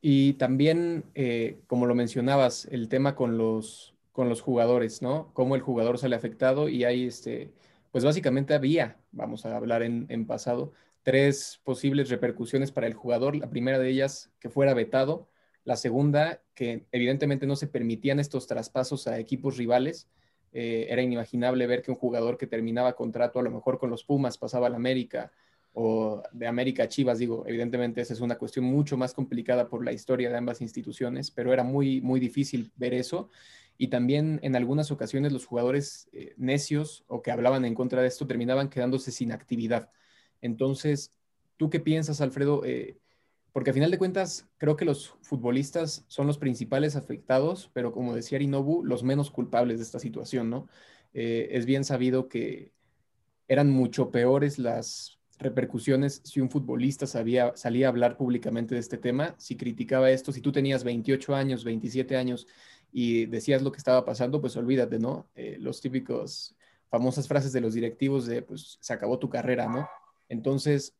Y 0.00 0.34
también, 0.34 1.04
eh, 1.14 1.60
como 1.66 1.86
lo 1.86 1.94
mencionabas, 1.94 2.66
el 2.70 2.88
tema 2.88 3.16
con 3.16 3.36
los, 3.36 3.94
con 4.12 4.28
los 4.28 4.40
jugadores, 4.40 5.02
¿no? 5.02 5.32
Cómo 5.32 5.56
el 5.56 5.60
jugador 5.60 5.98
sale 5.98 6.14
afectado 6.14 6.68
y 6.68 6.84
hay, 6.84 7.06
este, 7.06 7.52
pues 7.90 8.04
básicamente 8.04 8.54
había, 8.54 8.96
vamos 9.10 9.44
a 9.44 9.56
hablar 9.56 9.82
en, 9.82 10.06
en 10.08 10.26
pasado, 10.26 10.72
tres 11.02 11.60
posibles 11.64 12.10
repercusiones 12.10 12.70
para 12.70 12.86
el 12.86 12.94
jugador. 12.94 13.34
La 13.34 13.50
primera 13.50 13.78
de 13.78 13.88
ellas, 13.88 14.30
que 14.38 14.50
fuera 14.50 14.74
vetado. 14.74 15.28
La 15.64 15.76
segunda, 15.76 16.42
que 16.54 16.86
evidentemente 16.92 17.46
no 17.46 17.56
se 17.56 17.66
permitían 17.66 18.20
estos 18.20 18.46
traspasos 18.46 19.08
a 19.08 19.18
equipos 19.18 19.56
rivales. 19.56 20.08
Eh, 20.52 20.86
era 20.88 21.02
inimaginable 21.02 21.66
ver 21.66 21.82
que 21.82 21.90
un 21.90 21.96
jugador 21.96 22.38
que 22.38 22.46
terminaba 22.46 22.94
contrato 22.94 23.38
a 23.38 23.42
lo 23.42 23.50
mejor 23.50 23.78
con 23.78 23.90
los 23.90 24.04
Pumas 24.04 24.38
pasaba 24.38 24.68
al 24.68 24.74
América 24.74 25.32
o 25.72 26.22
de 26.32 26.46
América 26.46 26.88
Chivas, 26.88 27.18
digo, 27.18 27.44
evidentemente 27.46 28.00
esa 28.00 28.14
es 28.14 28.20
una 28.20 28.36
cuestión 28.36 28.64
mucho 28.64 28.96
más 28.96 29.14
complicada 29.14 29.68
por 29.68 29.84
la 29.84 29.92
historia 29.92 30.30
de 30.30 30.36
ambas 30.36 30.60
instituciones, 30.60 31.30
pero 31.30 31.52
era 31.52 31.62
muy, 31.62 32.00
muy 32.00 32.20
difícil 32.20 32.72
ver 32.76 32.94
eso. 32.94 33.28
Y 33.76 33.88
también 33.88 34.40
en 34.42 34.56
algunas 34.56 34.90
ocasiones 34.90 35.32
los 35.32 35.46
jugadores 35.46 36.08
eh, 36.12 36.34
necios 36.36 37.04
o 37.06 37.22
que 37.22 37.30
hablaban 37.30 37.64
en 37.64 37.74
contra 37.74 38.02
de 38.02 38.08
esto 38.08 38.26
terminaban 38.26 38.70
quedándose 38.70 39.12
sin 39.12 39.30
actividad. 39.30 39.90
Entonces, 40.40 41.12
¿tú 41.56 41.70
qué 41.70 41.78
piensas, 41.78 42.20
Alfredo? 42.20 42.64
Eh, 42.64 42.98
porque 43.52 43.70
a 43.70 43.74
final 43.74 43.90
de 43.90 43.98
cuentas 43.98 44.48
creo 44.56 44.76
que 44.76 44.84
los 44.84 45.14
futbolistas 45.22 46.04
son 46.08 46.26
los 46.26 46.38
principales 46.38 46.96
afectados, 46.96 47.70
pero 47.72 47.92
como 47.92 48.14
decía 48.14 48.36
Arinobu, 48.36 48.84
los 48.84 49.02
menos 49.02 49.30
culpables 49.30 49.78
de 49.78 49.84
esta 49.84 49.98
situación, 49.98 50.50
¿no? 50.50 50.68
Eh, 51.14 51.48
es 51.52 51.66
bien 51.66 51.84
sabido 51.84 52.28
que 52.28 52.72
eran 53.48 53.70
mucho 53.70 54.10
peores 54.10 54.58
las 54.58 55.17
repercusiones 55.38 56.20
si 56.24 56.40
un 56.40 56.50
futbolista 56.50 57.06
sabía, 57.06 57.52
salía 57.56 57.86
a 57.86 57.90
hablar 57.90 58.16
públicamente 58.16 58.74
de 58.74 58.80
este 58.80 58.98
tema, 58.98 59.34
si 59.38 59.56
criticaba 59.56 60.10
esto, 60.10 60.32
si 60.32 60.40
tú 60.40 60.52
tenías 60.52 60.84
28 60.84 61.34
años, 61.34 61.64
27 61.64 62.16
años 62.16 62.46
y 62.92 63.26
decías 63.26 63.62
lo 63.62 63.70
que 63.70 63.78
estaba 63.78 64.04
pasando, 64.04 64.40
pues 64.40 64.56
olvídate, 64.56 64.98
¿no? 64.98 65.28
Eh, 65.34 65.56
los 65.60 65.80
típicos 65.80 66.56
famosas 66.90 67.28
frases 67.28 67.52
de 67.52 67.60
los 67.60 67.74
directivos 67.74 68.26
de, 68.26 68.42
pues, 68.42 68.78
se 68.80 68.92
acabó 68.92 69.18
tu 69.18 69.28
carrera, 69.28 69.68
¿no? 69.68 69.88
Entonces, 70.28 70.96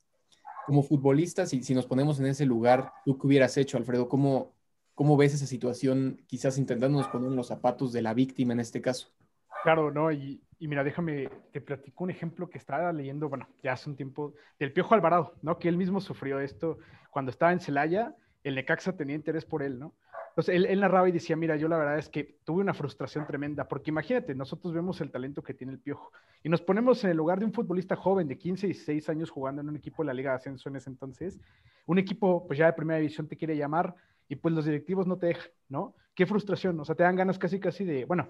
como 0.66 0.83
futbolista, 0.83 1.47
si, 1.47 1.62
si 1.62 1.75
nos 1.75 1.87
ponemos 1.87 2.21
en 2.21 2.26
ese 2.26 2.45
lugar, 2.45 2.92
¿tú 3.04 3.18
qué 3.18 3.26
hubieras 3.26 3.57
hecho, 3.57 3.78
Alfredo? 3.78 4.09
¿Cómo, 4.09 4.52
¿Cómo 4.95 5.16
ves 5.16 5.35
esa 5.35 5.47
situación, 5.47 6.23
quizás 6.26 6.59
intentándonos 6.59 7.09
poner 7.09 7.30
en 7.30 7.37
los 7.37 7.47
zapatos 7.49 7.92
de 7.92 8.02
la 8.02 8.14
víctima 8.14 8.52
en 8.52 8.61
este 8.61 8.83
caso? 8.83 9.09
Claro, 9.62 9.90
¿no? 9.90 10.12
Y, 10.12 10.42
mira, 10.67 10.83
déjame, 10.83 11.29
te 11.53 11.61
platico 11.61 12.05
un 12.05 12.11
ejemplo 12.11 12.50
que 12.50 12.59
estaba 12.59 12.93
leyendo, 12.93 13.29
bueno, 13.29 13.49
ya 13.62 13.75
hace 13.75 13.88
un 13.88 13.97
tiempo, 13.97 14.35
del 14.59 14.73
Piojo 14.73 14.95
Alvarado, 14.95 15.35
¿no? 15.43 15.59
Que 15.59 15.69
él 15.69 15.77
mismo 15.77 16.00
sufrió 16.00 16.41
esto 16.41 16.79
cuando 17.11 17.31
estaba 17.31 17.53
en 17.53 17.61
Celaya, 17.61 18.17
el 18.43 18.57
Necaxa 18.57 18.97
tenía 18.97 19.15
interés 19.15 19.45
por 19.45 19.62
él, 19.62 19.79
¿no? 19.79 19.95
Entonces 20.31 20.55
él, 20.55 20.67
él, 20.67 20.81
narraba 20.81 21.09
y 21.09 21.12
decía, 21.12 21.37
mira, 21.37 21.57
yo 21.57 21.69
la 21.69 21.77
verdad 21.77 21.99
es 21.99 22.09
que 22.09 22.38
tuve 22.45 22.61
una 22.61 22.75
frustración 22.75 23.27
tremenda, 23.27 23.67
porque 23.67 23.91
imagínate, 23.91 24.35
nosotros 24.35 24.73
vemos 24.73 25.00
el 25.00 25.11
talento 25.11 25.43
que 25.43 25.55
tiene 25.55 25.73
el 25.73 25.81
Piojo 25.81 26.12
y 26.43 26.49
nos 26.49 26.62
ponemos 26.62 27.03
en 27.03 27.11
el 27.11 27.17
lugar 27.17 27.41
de 27.41 27.45
un 27.45 27.53
futbolista 27.53 27.97
joven 27.97 28.29
de 28.29 28.38
15 28.38 28.67
y 28.67 28.71
16 28.71 29.09
años 29.09 29.31
jugando 29.31 29.62
en 29.62 29.69
un 29.69 29.77
equipo 29.77 30.03
de 30.03 30.07
la 30.07 30.15
Liga 30.15 30.31
de 30.31 30.37
Ascenso 30.37 30.69
en 30.69 30.77
ese 30.77 30.91
entonces, 30.91 31.41
un 31.87 31.99
equipo 31.99 32.47
pues 32.47 32.59
ya 32.59 32.67
de 32.67 32.73
primera 32.73 32.99
división 32.99 33.27
te 33.27 33.37
quiere 33.37 33.57
llamar 33.57 33.95
y 34.29 34.37
pues 34.37 34.55
los 34.55 34.65
directivos 34.65 35.07
no 35.07 35.19
te 35.19 35.27
dejan, 35.27 35.50
¿no? 35.69 35.95
Qué 36.15 36.27
frustración, 36.27 36.79
o 36.79 36.85
sea, 36.85 36.95
te 36.95 37.03
dan 37.03 37.17
ganas 37.17 37.38
casi 37.38 37.59
casi 37.59 37.85
de, 37.85 38.05
bueno, 38.05 38.29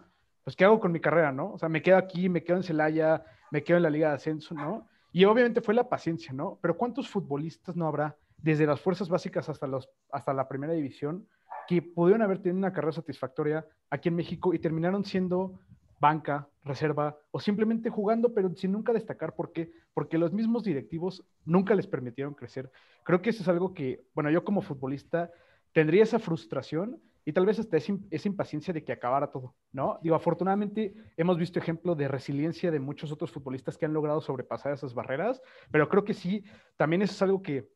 pues 0.48 0.56
¿qué 0.56 0.64
hago 0.64 0.80
con 0.80 0.92
mi 0.92 0.98
carrera, 0.98 1.30
no? 1.30 1.52
O 1.52 1.58
sea, 1.58 1.68
me 1.68 1.82
quedo 1.82 1.98
aquí, 1.98 2.30
me 2.30 2.42
quedo 2.42 2.56
en 2.56 2.62
Celaya, 2.62 3.22
me 3.50 3.62
quedo 3.62 3.76
en 3.76 3.82
la 3.82 3.90
Liga 3.90 4.08
de 4.08 4.14
Ascenso, 4.14 4.54
¿no? 4.54 4.88
Y 5.12 5.26
obviamente 5.26 5.60
fue 5.60 5.74
la 5.74 5.90
paciencia, 5.90 6.32
¿no? 6.32 6.58
Pero 6.62 6.74
¿cuántos 6.74 7.06
futbolistas 7.06 7.76
no 7.76 7.86
habrá 7.86 8.16
desde 8.38 8.64
las 8.64 8.80
fuerzas 8.80 9.10
básicas 9.10 9.46
hasta, 9.50 9.66
los, 9.66 9.90
hasta 10.10 10.32
la 10.32 10.48
primera 10.48 10.72
división 10.72 11.28
que 11.66 11.82
pudieron 11.82 12.22
haber 12.22 12.38
tenido 12.38 12.56
una 12.56 12.72
carrera 12.72 12.92
satisfactoria 12.92 13.66
aquí 13.90 14.08
en 14.08 14.16
México 14.16 14.54
y 14.54 14.58
terminaron 14.58 15.04
siendo 15.04 15.60
banca, 16.00 16.48
reserva 16.64 17.18
o 17.30 17.40
simplemente 17.40 17.90
jugando, 17.90 18.32
pero 18.32 18.50
sin 18.54 18.72
nunca 18.72 18.94
destacar. 18.94 19.34
¿Por 19.34 19.52
qué? 19.52 19.70
Porque 19.92 20.16
los 20.16 20.32
mismos 20.32 20.64
directivos 20.64 21.26
nunca 21.44 21.74
les 21.74 21.86
permitieron 21.86 22.32
crecer. 22.32 22.72
Creo 23.04 23.20
que 23.20 23.28
eso 23.28 23.42
es 23.42 23.48
algo 23.50 23.74
que, 23.74 24.02
bueno, 24.14 24.30
yo 24.30 24.46
como 24.46 24.62
futbolista 24.62 25.30
tendría 25.74 26.04
esa 26.04 26.18
frustración 26.18 27.02
y 27.28 27.32
tal 27.34 27.44
vez 27.44 27.58
hasta 27.58 27.76
esa 27.76 28.26
impaciencia 28.26 28.72
de 28.72 28.82
que 28.82 28.90
acabara 28.90 29.30
todo, 29.30 29.54
¿no? 29.70 29.98
Digo, 30.02 30.16
afortunadamente 30.16 30.94
hemos 31.14 31.36
visto 31.36 31.58
ejemplo 31.58 31.94
de 31.94 32.08
resiliencia 32.08 32.70
de 32.70 32.80
muchos 32.80 33.12
otros 33.12 33.30
futbolistas 33.30 33.76
que 33.76 33.84
han 33.84 33.92
logrado 33.92 34.22
sobrepasar 34.22 34.72
esas 34.72 34.94
barreras, 34.94 35.42
pero 35.70 35.90
creo 35.90 36.04
que 36.04 36.14
sí, 36.14 36.42
también 36.78 37.02
eso 37.02 37.12
es 37.12 37.20
algo 37.20 37.42
que 37.42 37.68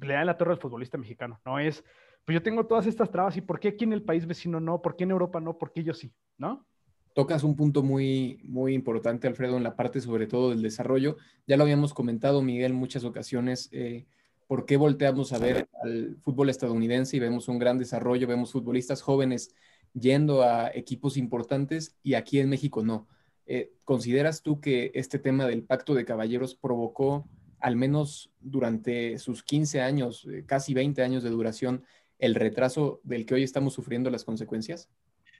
le 0.00 0.14
da 0.14 0.24
la 0.24 0.36
torre 0.36 0.54
al 0.54 0.58
futbolista 0.58 0.98
mexicano, 0.98 1.40
¿no? 1.44 1.60
Es 1.60 1.84
pues 2.24 2.34
yo 2.34 2.42
tengo 2.42 2.66
todas 2.66 2.88
estas 2.88 3.08
trabas 3.08 3.36
y 3.36 3.42
¿por 3.42 3.60
qué 3.60 3.68
aquí 3.68 3.84
en 3.84 3.92
el 3.92 4.02
país 4.02 4.26
vecino 4.26 4.58
no? 4.58 4.82
¿Por 4.82 4.96
qué 4.96 5.04
en 5.04 5.12
Europa 5.12 5.38
no? 5.38 5.56
¿Por 5.56 5.70
qué 5.70 5.84
yo 5.84 5.94
sí? 5.94 6.12
¿No? 6.36 6.66
Tocas 7.14 7.44
un 7.44 7.54
punto 7.54 7.84
muy, 7.84 8.40
muy 8.42 8.74
importante, 8.74 9.28
Alfredo, 9.28 9.56
en 9.56 9.62
la 9.62 9.76
parte 9.76 10.00
sobre 10.00 10.26
todo 10.26 10.50
del 10.50 10.62
desarrollo. 10.62 11.16
Ya 11.46 11.56
lo 11.56 11.62
habíamos 11.62 11.94
comentado, 11.94 12.42
Miguel, 12.42 12.72
en 12.72 12.78
muchas 12.78 13.04
ocasiones. 13.04 13.68
Eh, 13.70 14.08
¿Por 14.46 14.66
qué 14.66 14.76
volteamos 14.76 15.32
a 15.32 15.38
ver 15.38 15.68
al 15.82 16.16
fútbol 16.22 16.50
estadounidense 16.50 17.16
y 17.16 17.20
vemos 17.20 17.48
un 17.48 17.58
gran 17.58 17.78
desarrollo? 17.78 18.28
Vemos 18.28 18.52
futbolistas 18.52 19.02
jóvenes 19.02 19.54
yendo 19.92 20.42
a 20.42 20.70
equipos 20.74 21.16
importantes 21.16 21.96
y 22.02 22.14
aquí 22.14 22.38
en 22.38 22.48
México 22.48 22.82
no. 22.82 23.08
Eh, 23.46 23.72
¿Consideras 23.84 24.42
tú 24.42 24.60
que 24.60 24.90
este 24.94 25.18
tema 25.18 25.46
del 25.46 25.62
pacto 25.62 25.94
de 25.94 26.04
caballeros 26.04 26.54
provocó, 26.54 27.28
al 27.60 27.76
menos 27.76 28.30
durante 28.40 29.18
sus 29.18 29.42
15 29.42 29.80
años, 29.80 30.26
eh, 30.30 30.44
casi 30.46 30.74
20 30.74 31.02
años 31.02 31.22
de 31.22 31.30
duración, 31.30 31.84
el 32.18 32.34
retraso 32.34 33.00
del 33.04 33.26
que 33.26 33.34
hoy 33.34 33.42
estamos 33.42 33.74
sufriendo 33.74 34.10
las 34.10 34.24
consecuencias? 34.24 34.88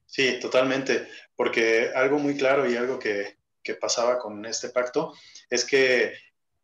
Sí, 0.06 0.38
totalmente, 0.40 1.08
porque 1.34 1.90
algo 1.94 2.18
muy 2.18 2.36
claro 2.36 2.70
y 2.70 2.76
algo 2.76 2.98
que, 2.98 3.36
pasaba 3.80 4.20
con 4.20 4.46
este 4.46 4.68
pacto 4.68 5.12
es 5.50 5.64
que 5.64 6.12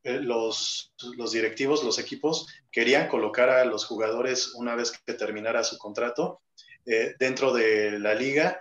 eh, 0.05 0.21
los, 0.21 0.93
directivos, 1.33 1.85
los 1.85 1.99
equipos, 1.99 2.47
querían 2.71 3.09
colocar 3.09 3.51
a 3.51 3.65
los 3.65 3.85
jugadores 3.87 4.55
una 4.55 4.75
vez 4.75 4.93
que 5.05 5.15
terminara 5.15 5.65
su 5.65 5.79
contrato 5.79 6.41
eh, 6.87 7.15
dentro 7.19 7.53
de 7.53 7.99
la 7.99 8.15
liga 8.15 8.59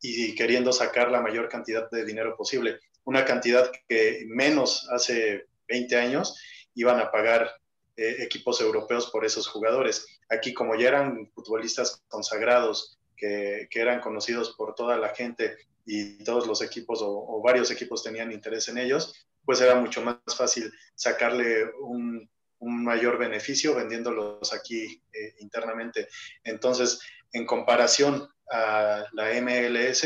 y 0.00 0.34
queriendo 0.34 0.72
sacar 0.72 1.10
la 1.10 1.20
mayor 1.20 1.48
cantidad 1.48 1.90
de 1.90 2.04
dinero 2.04 2.36
posible. 2.36 2.80
Una 3.04 3.24
cantidad 3.24 3.70
que 3.88 4.24
menos 4.28 4.88
hace 4.90 5.46
20 5.68 5.96
años 5.96 6.36
iban 6.74 7.00
a 7.00 7.10
pagar 7.10 7.50
eh, 7.96 8.16
equipos 8.20 8.60
europeos 8.60 9.10
por 9.10 9.24
esos 9.24 9.46
jugadores. 9.48 10.06
Aquí, 10.28 10.52
como 10.52 10.74
ya 10.74 10.88
eran 10.88 11.30
futbolistas 11.34 12.02
consagrados, 12.08 12.98
que, 13.16 13.68
eran 13.72 14.00
conocidos 14.00 14.54
por 14.56 14.74
toda 14.74 14.98
la 14.98 15.10
gente 15.10 15.56
y 15.86 16.22
todos 16.24 16.46
los 16.46 16.60
equipos 16.62 17.00
o, 17.02 17.40
varios 17.42 17.70
equipos 17.70 18.02
tenían 18.02 18.32
interés 18.32 18.68
en 18.68 18.78
ellos, 18.78 19.26
pues 19.46 19.60
era 19.60 19.76
mucho 19.76 20.02
más 20.02 20.18
fácil 20.36 20.70
sacarle 20.94 21.70
un, 21.80 22.28
mayor 22.58 23.16
beneficio 23.16 23.76
vendiéndolos 23.76 24.52
aquí 24.52 25.00
eh, 25.12 25.36
internamente. 25.38 26.08
Entonces, 26.42 26.98
en 27.32 27.46
comparación 27.46 28.28
a 28.50 29.04
la 29.12 29.40
MLS, 29.40 30.04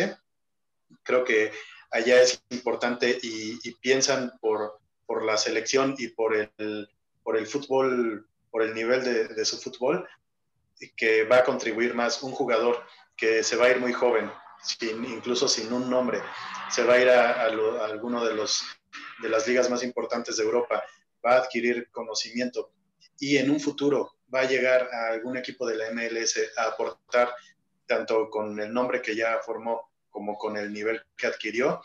creo 1.02 1.24
que 1.24 1.52
allá 1.90 2.22
es 2.22 2.42
importante 2.50 3.18
y, 3.22 3.70
piensan 3.80 4.32
por, 4.40 4.78
por, 5.06 5.24
la 5.24 5.36
selección 5.36 5.94
y 5.96 6.08
por 6.08 6.36
el, 6.36 6.88
por 7.22 7.36
el 7.36 7.46
fútbol, 7.46 8.28
por 8.50 8.62
el 8.62 8.74
nivel 8.74 9.04
de, 9.04 9.44
su 9.44 9.58
fútbol, 9.58 10.08
que 10.96 11.24
va 11.24 11.38
a 11.38 11.44
contribuir 11.44 11.94
más 11.94 12.22
un 12.22 12.32
jugador 12.32 12.84
que 13.16 13.42
se 13.42 13.56
va 13.56 13.66
a 13.66 13.70
ir 13.70 13.78
muy 13.78 13.92
joven, 13.92 14.30
incluso 14.80 15.48
sin 15.48 15.72
un 15.72 15.88
nombre, 15.88 16.20
se 16.70 16.84
va 16.84 16.94
a 16.94 17.00
ir 17.00 17.08
a, 17.08 17.44
alguno 17.84 18.24
de, 18.24 18.34
los, 18.34 18.62
de 19.22 19.28
las 19.28 19.46
ligas 19.46 19.68
más 19.70 19.82
importantes 19.82 20.36
de 20.36 20.44
Europa, 20.44 20.82
va 21.24 21.32
a 21.32 21.38
adquirir 21.38 21.90
conocimiento 21.90 22.72
y 23.18 23.36
en 23.36 23.50
un 23.50 23.60
futuro 23.60 24.16
va 24.32 24.40
a 24.40 24.48
llegar 24.48 24.88
a 24.92 25.08
algún 25.12 25.36
equipo 25.36 25.66
de 25.66 25.76
la 25.76 25.90
MLS 25.90 26.38
a 26.56 26.64
aportar 26.64 27.34
tanto 27.86 28.30
con 28.30 28.58
el 28.60 28.72
nombre 28.72 29.02
que 29.02 29.16
ya 29.16 29.40
formó 29.44 29.90
como 30.10 30.38
con 30.38 30.56
el 30.56 30.72
nivel 30.72 31.02
que 31.16 31.26
adquirió, 31.26 31.82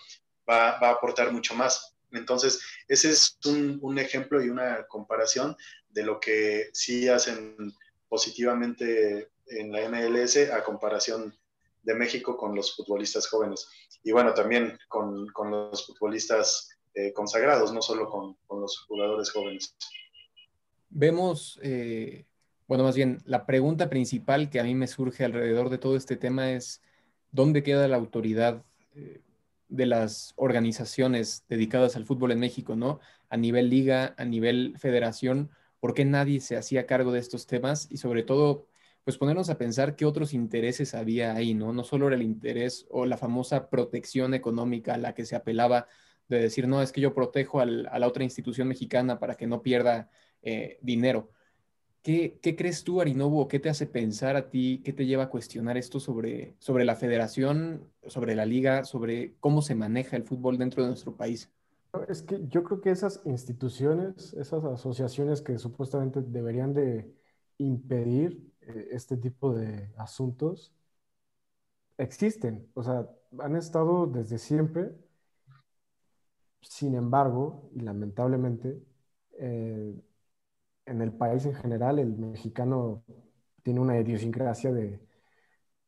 va, 0.49 0.79
va 0.79 0.89
a 0.89 0.91
aportar 0.91 1.31
mucho 1.31 1.55
más. 1.55 1.95
Entonces, 2.11 2.61
ese 2.87 3.11
es 3.11 3.37
un, 3.45 3.99
ejemplo 3.99 4.43
y 4.43 4.49
una 4.49 4.85
comparación 4.87 5.55
de 5.89 6.03
lo 6.03 6.19
que 6.19 6.69
sí 6.73 7.07
hacen 7.07 7.73
positivamente 8.07 9.29
en 9.47 9.71
la 9.71 9.87
MLS 9.89 10.37
a 10.51 10.63
comparación 10.63 11.37
de 11.83 11.93
México 11.93 12.35
con 12.37 12.55
los 12.55 12.75
futbolistas 12.75 13.27
jóvenes. 13.27 13.67
Y 14.03 14.11
bueno, 14.11 14.33
también 14.33 14.77
con, 14.87 15.27
los 15.49 15.85
futbolistas 15.85 16.69
eh, 16.97 17.11
consagrados, 17.11 17.73
no 17.73 17.81
solo 17.81 18.09
con, 18.09 18.37
los 18.61 18.85
jugadores 18.87 19.29
jóvenes. 19.29 19.75
Vemos, 20.89 21.59
eh, 21.61 22.25
bueno, 22.67 22.85
más 22.85 22.95
bien, 22.95 23.21
la 23.25 23.45
pregunta 23.45 23.89
principal 23.89 24.49
que 24.49 24.61
a 24.61 24.63
mí 24.63 24.75
me 24.75 24.87
surge 24.87 25.25
alrededor 25.25 25.69
de 25.69 25.77
todo 25.77 25.97
este 25.97 26.15
tema 26.15 26.53
es, 26.53 26.81
¿dónde 27.31 27.63
queda 27.63 27.89
la 27.89 27.97
autoridad 27.97 28.63
eh, 28.93 29.21
de 29.67 29.85
las 29.85 30.31
organizaciones 30.37 31.43
dedicadas 31.49 31.97
al 31.97 32.05
fútbol 32.05 32.31
en 32.31 32.39
México, 32.39 32.77
¿no? 32.77 33.01
A 33.27 33.35
nivel 33.35 33.69
liga, 33.69 34.15
a 34.17 34.23
nivel 34.23 34.75
federación, 34.79 35.49
¿por 35.81 35.93
qué 35.93 36.05
nadie 36.05 36.39
se 36.39 36.55
hacía 36.55 36.85
cargo 36.85 37.11
de 37.11 37.19
estos 37.19 37.45
temas? 37.45 37.87
Y 37.91 37.97
sobre 37.97 38.23
todo, 38.23 38.67
pues 39.03 39.17
ponernos 39.17 39.49
a 39.49 39.57
pensar 39.57 39.97
qué 39.97 40.05
otros 40.05 40.33
intereses 40.33 40.95
había 40.95 41.35
ahí, 41.35 41.53
¿no? 41.53 41.73
No 41.73 41.83
solo 41.83 42.07
era 42.07 42.15
el 42.15 42.21
interés 42.21 42.87
o 42.89 43.05
la 43.05 43.17
famosa 43.17 43.69
protección 43.69 44.33
económica 44.33 44.93
a 44.93 44.97
la 44.97 45.13
que 45.13 45.25
se 45.25 45.35
apelaba 45.35 45.87
de 46.27 46.39
decir, 46.39 46.67
no, 46.67 46.81
es 46.81 46.91
que 46.91 47.01
yo 47.01 47.13
protejo 47.13 47.59
a 47.59 47.65
la 47.65 48.07
otra 48.07 48.23
institución 48.23 48.67
mexicana 48.67 49.19
para 49.19 49.35
que 49.35 49.47
no 49.47 49.61
pierda 49.61 50.09
eh, 50.41 50.79
dinero. 50.81 51.31
¿Qué, 52.05 52.39
crees 52.55 52.83
tú, 52.83 53.01
Arinobu, 53.01 53.39
o 53.39 53.47
qué 53.47 53.59
te 53.59 53.67
hace 53.67 53.87
pensar 53.87 54.35
a 54.35 54.51
ti, 54.51 54.79
qué 54.85 54.93
te 54.93 55.07
lleva 55.07 55.23
a 55.23 55.29
cuestionar 55.29 55.75
esto 55.75 55.99
sobre, 55.99 56.55
sobre 56.59 56.85
la 56.85 56.95
federación, 56.95 57.89
sobre 58.05 58.35
la 58.35 58.45
liga, 58.45 58.83
sobre 58.83 59.33
cómo 59.39 59.63
se 59.63 59.73
maneja 59.73 60.15
el 60.15 60.23
fútbol 60.23 60.59
dentro 60.59 60.83
de 60.83 60.89
nuestro 60.89 61.15
país? 61.15 61.51
Es 62.07 62.21
que 62.21 62.45
yo 62.47 62.63
creo 62.63 62.79
que 62.79 62.91
esas 62.91 63.21
instituciones, 63.25 64.33
esas 64.33 64.63
asociaciones 64.65 65.41
que 65.41 65.57
supuestamente 65.57 66.21
deberían 66.21 66.75
de 66.75 67.11
impedir 67.57 68.51
eh, 68.61 68.89
este 68.91 69.17
tipo 69.17 69.55
de 69.55 69.89
asuntos, 69.97 70.75
existen, 71.97 72.69
o 72.75 72.83
sea, 72.83 73.09
han 73.39 73.55
estado 73.55 74.05
desde 74.05 74.37
siempre. 74.37 74.91
Sin 76.75 76.93
embargo, 76.95 77.69
y 77.73 77.79
lamentablemente, 77.79 78.83
eh, 79.39 79.95
en 80.85 81.01
el 81.01 81.13
país 81.13 81.45
en 81.45 81.55
general, 81.55 81.99
el 81.99 82.17
mexicano 82.17 83.05
tiene 83.63 83.79
una 83.79 83.97
idiosincrasia 83.99 84.73
de, 84.73 84.99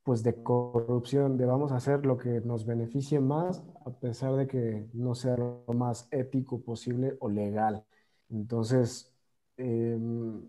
pues 0.04 0.24
de 0.24 0.44
corrupción, 0.44 1.38
de 1.38 1.46
vamos 1.46 1.72
a 1.74 1.78
hacer 1.78 2.06
lo 2.06 2.18
que 2.18 2.42
nos 2.42 2.66
beneficie 2.66 3.20
más, 3.20 3.64
a 3.86 3.92
pesar 4.00 4.36
de 4.38 4.48
que 4.48 4.90
no 4.94 5.16
sea 5.16 5.38
lo 5.38 5.66
más 5.76 6.08
ético 6.12 6.62
posible 6.64 7.18
o 7.22 7.30
legal. 7.30 7.86
Entonces, 8.30 9.14
em, 9.58 10.44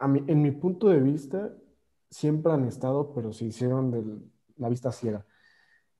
en 0.00 0.42
mi 0.42 0.50
punto 0.50 0.88
de 0.88 1.00
vista, 1.00 1.54
siempre 2.10 2.52
han 2.52 2.64
estado, 2.66 3.12
pero 3.14 3.32
se 3.32 3.46
hicieron 3.46 3.90
de 3.90 4.04
la 4.56 4.68
vista 4.68 4.92
ciega. 4.92 5.24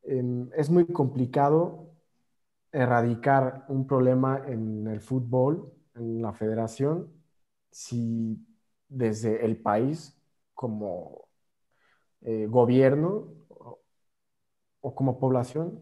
Em, 0.05 0.51
es 0.57 0.71
muy 0.71 0.87
complicado 0.87 1.92
erradicar 2.73 3.65
un 3.69 3.87
problema 3.87 4.43
en 4.47 4.87
el 4.87 5.01
fútbol, 5.01 5.73
en 5.95 6.23
la 6.23 6.33
federación, 6.33 7.13
si 7.71 8.39
desde 8.89 9.45
el 9.45 9.57
país 9.57 10.19
como 10.55 11.29
eh, 12.23 12.47
gobierno 12.47 13.29
o, 14.81 14.95
como 14.95 15.19
población, 15.19 15.81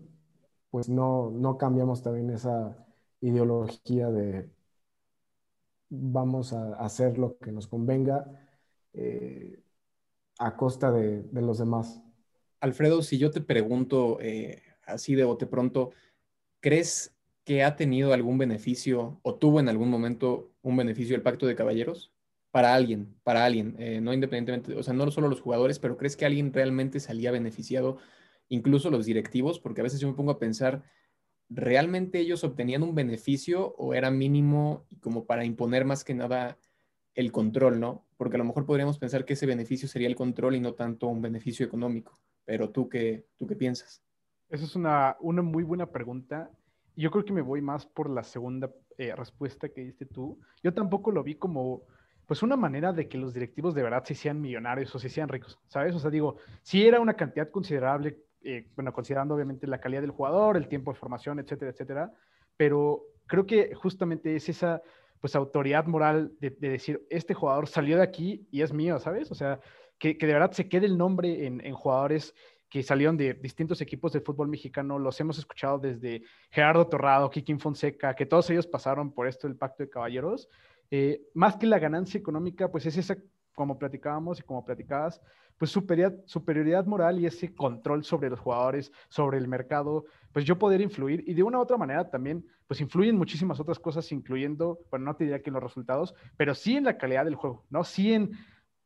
pues 0.71 0.89
no, 0.89 1.31
no 1.31 1.59
cambiamos 1.59 2.03
también 2.03 2.31
esa 2.31 2.77
ideología 3.21 4.11
de 4.11 4.51
vamos 5.91 6.53
a 6.53 6.75
hacer 6.75 7.19
lo 7.19 7.37
que 7.39 7.53
nos 7.53 7.67
convenga, 7.67 8.25
eh, 8.93 9.63
a 10.39 10.57
costa 10.57 10.91
de, 10.91 11.25
los 11.33 11.59
demás. 11.59 12.03
Alfredo, 12.61 13.03
si 13.03 13.19
yo 13.19 13.31
te 13.31 13.41
pregunto 13.41 14.19
eh, 14.21 14.63
así 14.87 15.15
de 15.15 15.25
bote 15.25 15.47
pronto, 15.47 15.91
¿crees 16.61 17.15
que 17.45 17.65
ha 17.65 17.77
tenido 17.77 18.13
algún 18.13 18.39
beneficio 18.39 19.19
o 19.23 19.35
tuvo 19.35 19.61
en 19.61 19.69
algún 19.69 19.91
momento 19.91 20.53
un 20.63 20.77
beneficio 20.77 21.17
el 21.17 21.23
pacto 21.23 21.47
de 21.47 21.57
caballeros? 21.57 22.13
Para 22.51 22.75
alguien, 22.75 23.15
para 23.23 23.45
alguien, 23.45 23.77
eh, 23.79 24.01
no 24.01 24.13
independientemente, 24.13 24.75
o 24.79 24.83
sea, 24.83 24.95
no 24.95 25.11
solo 25.11 25.29
los 25.29 25.41
jugadores, 25.41 25.79
pero 25.79 25.97
¿crees 25.97 26.17
que 26.17 26.27
alguien 26.27 26.53
realmente 26.53 26.99
salía 26.99 27.31
beneficiado, 27.31 27.99
incluso 28.49 28.91
los 28.91 29.07
directivos? 29.07 29.61
Porque 29.61 29.81
a 29.81 29.85
veces 29.85 30.01
yo 30.01 30.09
me 30.09 30.15
pongo 30.15 30.33
a 30.33 30.39
pensar, 30.41 30.83
¿realmente 31.49 32.21
ellos 32.21 32.45
obtenían 32.45 32.83
un 32.83 32.95
beneficio 32.95 33.75
o 33.79 33.95
era 33.95 34.11
mínimo 34.11 34.87
como 35.01 35.27
para 35.27 35.45
imponer 35.45 35.85
más 35.85 36.05
que 36.05 36.15
nada 36.15 36.59
el 37.15 37.33
control, 37.33 37.81
¿no? 37.81 38.07
Porque 38.17 38.37
a 38.37 38.39
lo 38.39 38.45
mejor 38.45 38.67
podríamos 38.67 38.99
pensar 38.99 39.25
que 39.25 39.35
ese 39.35 39.47
beneficio 39.47 39.89
sería 39.89 40.09
el 40.09 40.17
control 40.17 40.57
y 40.57 40.61
no 40.61 40.75
tanto 40.75 41.07
un 41.09 41.23
beneficio 41.23 41.67
económico. 41.67 42.21
Pero 42.45 42.71
tú 42.71 42.89
qué, 42.89 43.27
tú 43.37 43.47
qué 43.47 43.57
piensas? 43.57 44.03
Esa 44.51 44.65
es 44.65 44.77
una, 44.77 45.17
una 45.21 45.43
muy 45.43 45.63
buena 45.63 45.87
pregunta. 45.87 46.51
Yo 46.97 47.11
creo 47.11 47.25
que 47.25 47.33
me 47.33 47.41
voy 47.41 47.63
más 47.63 47.87
por 47.87 48.11
la 48.11 48.23
segunda 48.25 48.71
eh, 48.99 49.15
respuesta 49.17 49.69
que 49.69 49.83
diste 49.83 50.07
tú. 50.07 50.39
Yo 50.63 50.75
tampoco 50.75 51.13
lo 51.13 51.23
vi 51.23 51.37
como, 51.37 51.83
pues, 52.27 52.43
una 52.43 52.57
manera 52.57 52.93
de 52.93 53.09
que 53.09 53.17
los 53.17 53.33
directivos 53.33 53.75
de 53.75 53.83
verdad 53.83 54.05
se 54.05 54.13
hicieran 54.15 54.41
millonarios 54.41 54.95
o 54.95 54.99
se 54.99 55.07
hicieran 55.07 55.29
ricos, 55.29 55.59
¿sabes? 55.69 55.95
O 55.95 55.99
sea, 55.99 56.11
digo, 56.11 56.37
sí 56.63 56.87
era 56.87 57.01
una 57.01 57.15
cantidad 57.15 57.51
considerable, 57.51 58.19
eh, 58.43 58.69
bueno, 58.75 58.93
considerando 58.93 59.35
obviamente 59.35 59.67
la 59.67 59.81
calidad 59.81 60.03
del 60.03 60.11
jugador, 60.11 60.57
el 60.57 60.69
tiempo 60.69 60.93
de 60.93 60.99
formación, 60.99 61.39
etcétera, 61.39 61.71
etcétera, 61.71 62.13
pero 62.57 63.05
creo 63.27 63.47
que 63.47 63.75
justamente 63.75 64.37
es 64.37 64.49
esa 64.49 64.83
pues 65.21 65.37
autoridad 65.37 65.87
moral 65.87 66.33
de, 66.41 66.51
decir, 66.51 67.07
este 67.11 67.35
jugador 67.35 67.69
salió 67.69 67.97
de 67.97 68.03
aquí 68.03 68.47
y 68.51 68.63
es 68.63 68.73
mío, 68.73 68.99
¿sabes? 68.99 69.31
O 69.31 69.35
sea, 69.35 69.61
que, 69.99 70.15
de 70.15 70.27
verdad 70.27 70.53
se 70.53 70.69
quede 70.69 70.87
el 70.87 70.99
nombre 70.99 71.47
en, 71.47 71.75
jugadores 71.75 72.35
que 72.71 72.85
salieron 72.85 73.17
de 73.17 73.35
distintos 73.35 73.81
equipos 73.81 74.13
de 74.13 74.21
fútbol 74.21 74.49
mexicano, 74.49 74.99
los 74.99 75.19
hemos 75.21 75.39
escuchado 75.39 75.79
desde 75.79 76.23
Gerardo 76.51 76.87
Torrado, 76.87 77.29
Kikin 77.29 77.59
Fonseca, 77.59 78.15
que 78.15 78.27
todos 78.27 78.49
ellos 78.51 78.69
pasaron 78.69 79.13
por 79.13 79.27
esto 79.27 79.49
del 79.49 79.57
Pacto 79.57 79.83
de 79.83 79.91
Caballeros. 79.91 80.49
Eh, 80.91 81.21
más 81.35 81.57
que 81.57 81.67
la 81.67 81.81
ganancia 81.81 82.19
económica, 82.19 82.71
pues 82.71 82.87
es 82.87 82.97
esa, 82.97 83.17
como 83.55 83.77
platicábamos 83.77 84.39
y 84.39 84.43
como 84.45 84.65
platicabas, 84.65 85.21
pues 85.59 85.73
superioridad, 85.73 86.23
superioridad 86.27 86.87
moral 86.87 87.19
y 87.21 87.27
ese 87.27 87.55
control 87.55 88.05
sobre 88.05 88.31
los 88.31 88.39
jugadores, 88.39 88.93
sobre 89.09 89.39
el 89.39 89.49
mercado, 89.49 90.07
pues 90.33 90.45
yo 90.45 90.57
poder 90.57 90.81
influir 90.81 91.25
y 91.27 91.35
de 91.35 91.43
una 91.43 91.59
u 91.59 91.63
otra 91.63 91.77
manera 91.77 92.09
también, 92.09 92.47
pues 92.69 92.81
influyen 92.81 93.17
muchísimas 93.17 93.59
otras 93.59 93.81
cosas, 93.81 94.11
incluyendo, 94.13 94.79
bueno, 94.91 95.07
no 95.07 95.17
te 95.17 95.25
diría 95.25 95.43
que 95.43 95.51
en 95.51 95.55
los 95.55 95.63
resultados, 95.63 96.15
pero 96.37 96.55
sí 96.55 96.77
en 96.77 96.85
la 96.85 96.97
calidad 96.97 97.25
del 97.25 97.35
juego, 97.35 97.67
¿no? 97.69 97.83
Sí 97.83 98.13
en, 98.15 98.31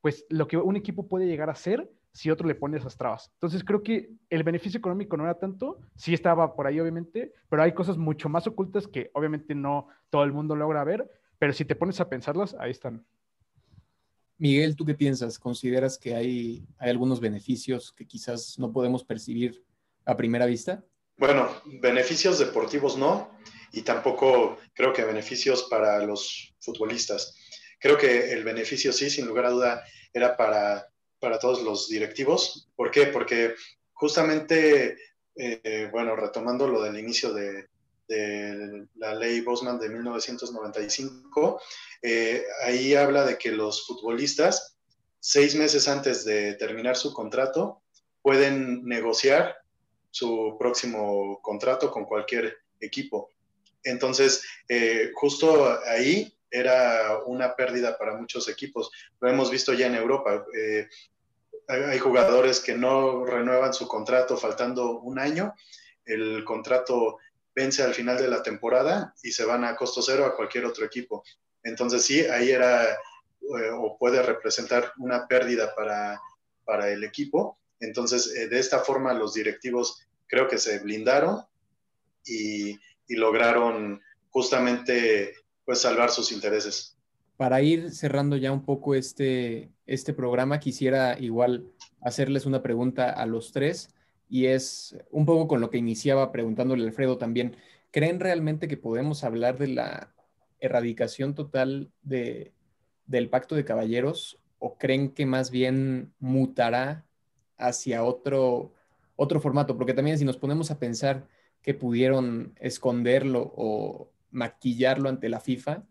pues, 0.00 0.26
lo 0.30 0.48
que 0.48 0.56
un 0.56 0.74
equipo 0.74 1.06
puede 1.06 1.26
llegar 1.26 1.50
a 1.50 1.54
ser 1.54 1.88
si 2.14 2.30
otro 2.30 2.46
le 2.46 2.54
pone 2.54 2.78
esas 2.78 2.96
trabas. 2.96 3.28
Entonces 3.34 3.64
creo 3.64 3.82
que 3.82 4.08
el 4.30 4.44
beneficio 4.44 4.78
económico 4.78 5.16
no 5.16 5.24
era 5.24 5.34
tanto, 5.34 5.80
sí 5.96 6.14
estaba 6.14 6.54
por 6.54 6.66
ahí 6.66 6.78
obviamente, 6.78 7.32
pero 7.50 7.62
hay 7.62 7.72
cosas 7.72 7.98
mucho 7.98 8.28
más 8.28 8.46
ocultas 8.46 8.86
que 8.86 9.10
obviamente 9.14 9.54
no 9.54 9.88
todo 10.10 10.22
el 10.22 10.32
mundo 10.32 10.54
logra 10.54 10.84
ver, 10.84 11.10
pero 11.38 11.52
si 11.52 11.64
te 11.64 11.74
pones 11.74 12.00
a 12.00 12.08
pensarlas, 12.08 12.54
ahí 12.60 12.70
están. 12.70 13.04
Miguel, 14.38 14.76
¿tú 14.76 14.84
qué 14.84 14.94
piensas? 14.94 15.38
¿Consideras 15.40 15.98
que 15.98 16.14
hay, 16.14 16.64
hay 16.78 16.90
algunos 16.90 17.18
beneficios 17.18 17.92
que 17.92 18.06
quizás 18.06 18.58
no 18.58 18.72
podemos 18.72 19.04
percibir 19.04 19.64
a 20.04 20.16
primera 20.16 20.46
vista? 20.46 20.84
Bueno, 21.16 21.48
beneficios 21.80 22.38
deportivos 22.38 22.96
no, 22.96 23.30
y 23.72 23.82
tampoco 23.82 24.58
creo 24.72 24.92
que 24.92 25.04
beneficios 25.04 25.64
para 25.64 26.04
los 26.04 26.54
futbolistas. 26.60 27.36
Creo 27.80 27.98
que 27.98 28.32
el 28.32 28.44
beneficio 28.44 28.92
sí, 28.92 29.10
sin 29.10 29.26
lugar 29.26 29.46
a 29.46 29.50
duda, 29.50 29.84
era 30.12 30.36
para, 30.36 30.88
para 31.18 31.38
todos 31.38 31.62
los 31.62 31.88
directivos. 31.88 32.68
¿Por 32.76 32.90
qué? 32.90 33.06
Porque 33.06 33.54
justamente, 33.92 34.98
eh, 35.36 35.88
bueno, 35.90 36.16
retomando 36.16 36.68
lo 36.68 36.82
del 36.82 36.98
inicio 36.98 37.32
de, 37.32 37.68
la 38.96 39.14
ley 39.14 39.40
Bosman 39.40 39.78
de 39.78 39.88
1995, 39.88 41.60
eh, 42.02 42.44
ahí 42.64 42.94
habla 42.94 43.24
de 43.24 43.38
que 43.38 43.50
los 43.50 43.86
futbolistas, 43.86 44.76
seis 45.18 45.54
meses 45.54 45.88
antes 45.88 46.24
de 46.24 46.54
terminar 46.54 46.96
su 46.96 47.14
contrato, 47.14 47.82
pueden 48.20 48.84
negociar 48.84 49.56
su 50.10 50.56
próximo 50.58 51.40
contrato 51.42 51.90
con 51.90 52.04
cualquier 52.04 52.58
equipo. 52.78 53.30
Entonces, 53.82 54.44
eh, 54.68 55.10
justo 55.14 55.78
ahí 55.86 56.34
era 56.50 57.18
una 57.26 57.54
pérdida 57.56 57.98
para 57.98 58.14
muchos 58.14 58.48
equipos. 58.48 58.90
Lo 59.20 59.28
hemos 59.28 59.50
visto 59.50 59.72
ya 59.72 59.86
en 59.86 59.96
Europa. 59.96 60.44
Eh, 60.56 60.88
hay 61.68 61.98
jugadores 61.98 62.60
que 62.60 62.74
no 62.74 63.24
renuevan 63.24 63.72
su 63.72 63.88
contrato 63.88 64.36
faltando 64.36 65.00
un 65.00 65.18
año. 65.18 65.54
El 66.04 66.44
contrato 66.44 67.18
vence 67.54 67.82
al 67.82 67.94
final 67.94 68.18
de 68.18 68.28
la 68.28 68.42
temporada 68.42 69.14
y 69.22 69.32
se 69.32 69.44
van 69.44 69.64
a 69.64 69.76
costo 69.76 70.02
cero 70.02 70.26
a 70.26 70.36
cualquier 70.36 70.66
otro 70.66 70.84
equipo. 70.84 71.24
Entonces 71.62 72.04
sí, 72.04 72.20
ahí 72.20 72.50
era 72.50 72.84
eh, 72.92 73.70
o 73.76 73.96
puede 73.98 74.22
representar 74.22 74.92
una 74.98 75.26
pérdida 75.26 75.74
para, 75.74 76.20
para 76.64 76.90
el 76.90 77.04
equipo. 77.04 77.58
Entonces, 77.80 78.34
eh, 78.34 78.48
de 78.48 78.58
esta 78.58 78.80
forma 78.80 79.12
los 79.14 79.34
directivos 79.34 80.06
creo 80.26 80.48
que 80.48 80.58
se 80.58 80.78
blindaron 80.80 81.44
y, 82.24 82.78
y 83.06 83.16
lograron 83.16 84.00
justamente 84.30 85.34
pues 85.64 85.80
salvar 85.80 86.10
sus 86.10 86.32
intereses. 86.32 86.96
Para 87.36 87.62
ir 87.62 87.90
cerrando 87.90 88.36
ya 88.36 88.52
un 88.52 88.64
poco 88.64 88.94
este, 88.94 89.72
este 89.86 90.14
programa, 90.14 90.60
quisiera 90.60 91.18
igual 91.18 91.66
hacerles 92.00 92.46
una 92.46 92.62
pregunta 92.62 93.10
a 93.10 93.26
los 93.26 93.52
tres 93.52 93.94
y 94.28 94.46
es 94.46 94.96
un 95.10 95.26
poco 95.26 95.48
con 95.48 95.60
lo 95.60 95.70
que 95.70 95.78
iniciaba 95.78 96.32
preguntándole 96.32 96.84
Alfredo 96.84 97.18
también. 97.18 97.56
¿Creen 97.90 98.20
realmente 98.20 98.68
que 98.68 98.76
podemos 98.76 99.24
hablar 99.24 99.58
de 99.58 99.68
la 99.68 100.14
erradicación 100.60 101.34
total 101.34 101.90
de, 102.02 102.52
del 103.06 103.28
pacto 103.28 103.54
de 103.54 103.64
caballeros 103.64 104.40
o 104.58 104.78
creen 104.78 105.10
que 105.10 105.26
más 105.26 105.50
bien 105.50 106.12
mutará 106.18 107.04
hacia 107.56 108.04
otro, 108.04 108.72
otro 109.16 109.40
formato? 109.40 109.76
Porque 109.76 109.94
también 109.94 110.18
si 110.18 110.24
nos 110.24 110.36
ponemos 110.36 110.70
a 110.70 110.78
pensar 110.78 111.26
que 111.62 111.74
pudieron 111.74 112.54
esconderlo 112.60 113.52
o 113.56 114.10
maquillarlo 114.30 115.08
ante 115.08 115.28
la 115.28 115.40
FIFA, 115.40 115.84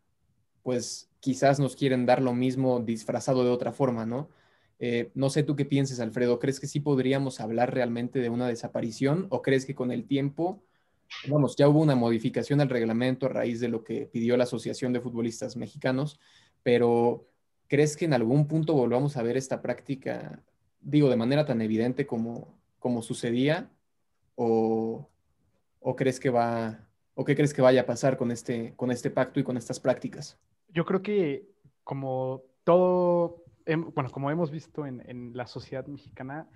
pues 0.63 1.09
quizás 1.19 1.59
nos 1.59 1.75
quieren 1.75 2.05
dar 2.05 2.21
lo 2.21 2.33
mismo 2.33 2.79
disfrazado 2.79 3.43
de 3.43 3.51
otra 3.51 3.71
forma, 3.71 4.05
¿no? 4.05 4.29
Eh, 4.79 5.11
no 5.13 5.29
sé 5.29 5.43
tú 5.43 5.55
qué 5.55 5.65
pienses, 5.65 5.99
Alfredo. 5.99 6.39
¿Crees 6.39 6.59
que 6.59 6.67
sí 6.67 6.79
podríamos 6.79 7.39
hablar 7.39 7.73
realmente 7.73 8.19
de 8.19 8.29
una 8.29 8.47
desaparición 8.47 9.27
o 9.29 9.41
crees 9.41 9.65
que 9.65 9.75
con 9.75 9.91
el 9.91 10.05
tiempo, 10.05 10.63
vamos, 11.29 11.55
ya 11.55 11.69
hubo 11.69 11.81
una 11.81 11.95
modificación 11.95 12.59
al 12.59 12.69
reglamento 12.69 13.25
a 13.25 13.29
raíz 13.29 13.59
de 13.59 13.69
lo 13.69 13.83
que 13.83 14.07
pidió 14.07 14.35
la 14.35 14.43
Asociación 14.43 14.91
de 14.91 14.99
Futbolistas 14.99 15.55
Mexicanos, 15.55 16.19
pero 16.63 17.29
¿crees 17.67 17.95
que 17.95 18.05
en 18.05 18.13
algún 18.13 18.47
punto 18.47 18.73
volvamos 18.73 19.15
a 19.15 19.23
ver 19.23 19.37
esta 19.37 19.61
práctica, 19.61 20.43
digo, 20.81 21.09
de 21.09 21.15
manera 21.15 21.45
tan 21.45 21.61
evidente 21.61 22.05
como, 22.05 22.57
como 22.79 23.01
sucedía? 23.01 23.71
¿O, 24.35 25.07
o 25.79 25.95
crees 25.95 26.19
que 26.19 26.29
va, 26.29 26.89
o 27.15 27.23
qué 27.23 27.35
crees 27.35 27.53
que 27.53 27.61
vaya 27.61 27.81
a 27.81 27.85
pasar 27.85 28.17
con 28.17 28.31
este, 28.31 28.73
con 28.75 28.91
este 28.91 29.11
pacto 29.11 29.39
y 29.39 29.43
con 29.43 29.55
estas 29.55 29.79
prácticas? 29.79 30.37
Yo 30.73 30.85
creo 30.85 31.01
que 31.01 31.47
como 31.83 32.41
todo 32.63 33.43
bueno, 33.65 34.09
como 34.11 34.29
hemos 34.29 34.51
visto 34.51 34.85
en, 34.85 35.31
la 35.33 35.47
sociedad 35.47 35.85
mexicana, 35.87 36.47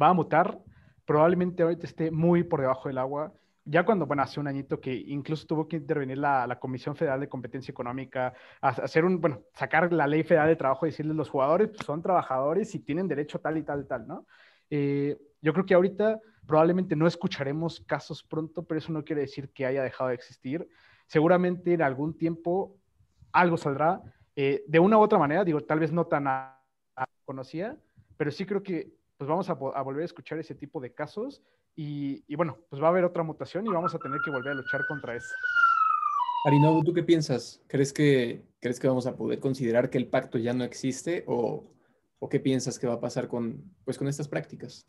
va 0.00 0.08
a 0.08 0.14
mutar. 0.14 0.58
Probablemente 1.04 1.62
ahorita 1.62 1.86
esté 1.86 2.10
muy 2.10 2.42
por 2.42 2.60
debajo 2.60 2.88
del 2.88 2.98
agua. 2.98 3.32
Ya 3.64 3.84
cuando, 3.84 4.06
bueno, 4.06 4.22
hace 4.22 4.38
un 4.38 4.46
añito 4.46 4.80
que 4.80 4.94
incluso 4.94 5.46
tuvo 5.46 5.66
que 5.66 5.76
intervenir 5.76 6.18
la, 6.18 6.58
Comisión 6.60 6.94
Federal 6.94 7.20
de 7.20 7.28
Competencia 7.28 7.72
Económica, 7.72 8.32
a 8.60 8.68
hacer 8.68 9.04
un, 9.04 9.20
bueno, 9.20 9.42
sacar 9.54 9.92
la 9.92 10.06
Ley 10.06 10.22
Federal 10.22 10.48
de 10.48 10.56
Trabajo 10.56 10.86
y 10.86 10.90
decirles 10.90 11.16
los 11.16 11.30
jugadores 11.30 11.68
pues, 11.68 11.84
son 11.84 12.02
trabajadores 12.02 12.74
y 12.74 12.80
tienen 12.80 13.08
derecho 13.08 13.40
tal 13.40 13.56
y 13.58 13.62
tal 13.62 13.80
y 13.80 13.84
tal, 13.84 14.06
¿no? 14.06 14.26
Eh, 14.70 15.16
yo 15.40 15.52
creo 15.52 15.66
que 15.66 15.74
ahorita 15.74 16.20
probablemente 16.46 16.94
no 16.94 17.06
escucharemos 17.06 17.80
casos 17.80 18.22
pronto, 18.22 18.64
pero 18.64 18.78
eso 18.78 18.92
no 18.92 19.04
quiere 19.04 19.22
decir 19.22 19.50
que 19.50 19.66
haya 19.66 19.82
dejado 19.82 20.08
de 20.08 20.14
existir. 20.14 20.68
Seguramente 21.06 21.72
en 21.72 21.82
algún 21.82 22.16
tiempo 22.16 22.76
algo 23.36 23.56
saldrá. 23.56 24.02
Eh, 24.34 24.64
de 24.66 24.78
una 24.78 24.98
u 24.98 25.02
otra 25.02 25.18
manera, 25.18 25.44
digo, 25.44 25.60
tal 25.62 25.80
vez 25.80 25.92
no 25.92 26.06
tan 26.06 26.26
conocía, 27.24 27.76
pero 28.16 28.30
sí 28.30 28.46
creo 28.46 28.62
que 28.62 28.94
pues 29.16 29.28
vamos 29.28 29.48
a, 29.48 29.54
volver 29.54 30.02
a 30.02 30.04
escuchar 30.04 30.38
ese 30.38 30.54
tipo 30.54 30.80
de 30.80 30.92
casos 30.92 31.42
y, 31.74 32.34
bueno, 32.36 32.58
pues 32.70 32.80
va 32.80 32.86
a 32.86 32.90
haber 32.90 33.04
otra 33.04 33.22
mutación 33.22 33.66
y 33.66 33.70
vamos 33.70 33.94
a 33.94 33.98
tener 33.98 34.18
que 34.24 34.30
volver 34.30 34.52
a 34.52 34.54
luchar 34.54 34.86
contra 34.86 35.14
eso. 35.16 35.34
Arino, 36.46 36.82
¿tú 36.84 36.92
qué 36.92 37.02
piensas? 37.02 37.62
¿Crees 37.66 37.92
que, 37.92 38.46
¿Crees 38.60 38.78
que 38.78 38.88
vamos 38.88 39.06
a 39.06 39.16
poder 39.16 39.40
considerar 39.40 39.90
que 39.90 39.98
el 39.98 40.06
pacto 40.06 40.38
ya 40.38 40.52
no 40.52 40.64
existe 40.64 41.24
o, 41.26 41.70
o 42.18 42.28
qué 42.28 42.40
piensas 42.40 42.78
que 42.78 42.86
va 42.86 42.94
a 42.94 43.00
pasar 43.00 43.26
con, 43.26 43.74
pues, 43.84 43.98
con 43.98 44.06
estas 44.06 44.28
prácticas? 44.28 44.86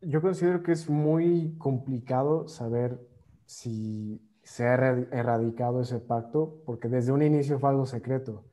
Yo 0.00 0.20
considero 0.20 0.62
que 0.62 0.72
es 0.72 0.88
muy 0.88 1.56
complicado 1.58 2.48
saber 2.48 3.00
si 3.46 4.20
se 4.48 4.66
ha 4.66 4.74
erradicado 4.74 5.80
ese 5.80 5.98
pacto, 5.98 6.60
porque 6.64 6.88
desde 6.88 7.12
un 7.12 7.22
inicio 7.22 7.58
fue 7.58 7.70
algo 7.70 7.86
secreto. 7.86 8.44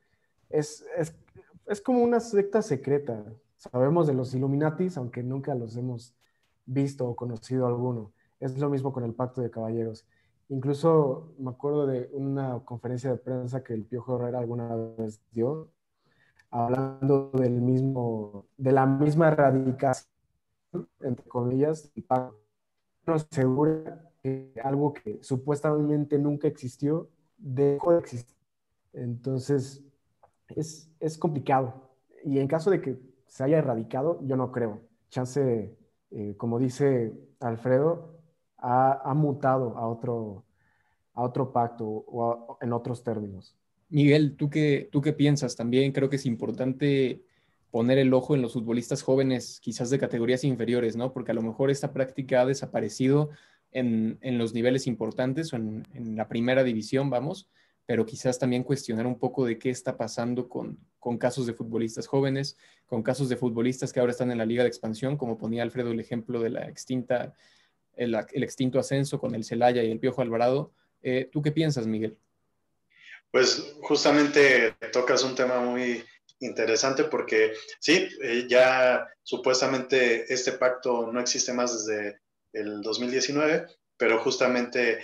Es, 0.48 0.84
es 0.96 1.14
es 1.66 1.80
como 1.80 2.02
una 2.02 2.20
secta 2.20 2.62
secreta. 2.62 3.24
Sabemos 3.56 4.06
de 4.06 4.14
los 4.14 4.34
Illuminatis, 4.34 4.96
aunque 4.96 5.22
nunca 5.22 5.54
los 5.54 5.76
hemos 5.76 6.14
visto 6.64 7.08
o 7.08 7.16
conocido 7.16 7.66
alguno. 7.66 8.12
Es 8.38 8.56
lo 8.58 8.70
mismo 8.70 8.92
con 8.92 9.04
el 9.04 9.14
Pacto 9.14 9.40
de 9.40 9.50
Caballeros. 9.50 10.06
Incluso 10.48 11.34
me 11.38 11.50
acuerdo 11.50 11.86
de 11.86 12.08
una 12.12 12.60
conferencia 12.64 13.10
de 13.10 13.16
prensa 13.16 13.64
que 13.64 13.74
el 13.74 13.84
Piojo 13.84 14.16
Herrera 14.16 14.38
alguna 14.38 14.74
vez 14.76 15.20
dio, 15.32 15.70
hablando 16.50 17.30
del 17.32 17.60
mismo, 17.60 18.46
de 18.56 18.72
la 18.72 18.86
misma 18.86 19.28
erradicación, 19.28 20.08
entre 21.00 21.26
comillas, 21.26 21.92
del 21.94 22.04
pacto. 22.04 22.38
Nos 23.06 23.26
asegura 23.30 24.08
que 24.26 24.60
algo 24.60 24.92
que 24.92 25.18
supuestamente 25.22 26.18
nunca 26.18 26.48
existió, 26.48 27.08
dejó 27.38 27.92
de 27.92 28.00
existir. 28.00 28.36
Entonces, 28.92 29.84
es, 30.48 30.90
es 30.98 31.16
complicado. 31.16 31.90
Y 32.24 32.40
en 32.40 32.48
caso 32.48 32.70
de 32.70 32.80
que 32.80 32.96
se 33.28 33.44
haya 33.44 33.58
erradicado, 33.58 34.18
yo 34.22 34.36
no 34.36 34.50
creo. 34.50 34.80
Chance, 35.10 35.76
eh, 36.10 36.34
como 36.36 36.58
dice 36.58 37.12
Alfredo, 37.38 38.18
ha, 38.58 39.00
ha, 39.08 39.14
mutado 39.14 39.76
a 39.76 39.86
otro, 39.86 40.44
a 41.14 41.22
otro 41.22 41.52
pacto 41.52 41.84
o 41.86 42.58
en 42.60 42.72
otros 42.72 43.04
términos. 43.04 43.56
Miguel, 43.88 44.36
¿tú 44.36 44.50
qué, 44.50 44.88
¿tú 44.90 45.00
qué 45.00 45.12
piensas? 45.12 45.54
También 45.54 45.92
creo 45.92 46.10
que 46.10 46.16
es 46.16 46.26
importante 46.26 47.22
poner 47.70 47.98
el 47.98 48.12
ojo 48.12 48.34
en 48.34 48.42
los 48.42 48.54
futbolistas 48.54 49.02
jóvenes, 49.02 49.60
quizás 49.60 49.90
de 49.90 50.00
categorías 50.00 50.42
inferiores, 50.42 50.96
¿no? 50.96 51.12
Porque 51.12 51.30
a 51.30 51.34
lo 51.34 51.42
mejor 51.42 51.70
esta 51.70 51.92
práctica 51.92 52.40
ha 52.40 52.46
desaparecido 52.46 53.30
en, 53.72 54.18
los 54.38 54.54
niveles 54.54 54.86
importantes 54.86 55.52
o 55.52 55.56
en, 55.56 55.84
la 56.16 56.28
primera 56.28 56.64
división, 56.64 57.10
vamos, 57.10 57.48
pero 57.84 58.06
quizás 58.06 58.38
también 58.38 58.64
cuestionar 58.64 59.06
un 59.06 59.18
poco 59.18 59.44
de 59.44 59.58
qué 59.58 59.70
está 59.70 59.96
pasando 59.96 60.48
con, 60.48 60.78
con 60.98 61.18
casos 61.18 61.46
de 61.46 61.52
futbolistas 61.52 62.06
jóvenes, 62.06 62.56
con 62.86 63.02
casos 63.02 63.28
de 63.28 63.36
futbolistas 63.36 63.92
que 63.92 64.00
ahora 64.00 64.12
están 64.12 64.30
en 64.30 64.38
la 64.38 64.46
liga 64.46 64.62
de 64.62 64.68
expansión, 64.68 65.16
como 65.16 65.38
ponía 65.38 65.62
Alfredo 65.62 65.92
el 65.92 66.00
ejemplo 66.00 66.40
de 66.40 66.50
la 66.50 66.68
extinta, 66.68 67.34
el, 67.94 68.16
el 68.32 68.42
extinto 68.42 68.78
ascenso 68.78 69.18
con 69.18 69.34
el 69.34 69.44
Celaya 69.44 69.82
y 69.82 69.90
el 69.90 70.00
Piojo 70.00 70.22
Alvarado. 70.22 70.72
Eh, 71.02 71.28
¿Tú 71.30 71.42
qué 71.42 71.52
piensas, 71.52 71.86
Miguel? 71.86 72.16
Pues 73.30 73.76
justamente 73.82 74.74
tocas 74.92 75.22
un 75.22 75.34
tema 75.34 75.60
muy 75.60 76.02
interesante 76.40 77.04
porque 77.04 77.52
sí, 77.78 78.08
eh, 78.22 78.46
ya 78.48 79.06
supuestamente 79.22 80.32
este 80.32 80.52
pacto 80.52 81.10
no 81.12 81.20
existe 81.20 81.52
más 81.52 81.86
desde 81.86 82.20
el 82.52 82.82
2019, 82.82 83.66
pero 83.96 84.18
justamente 84.20 85.00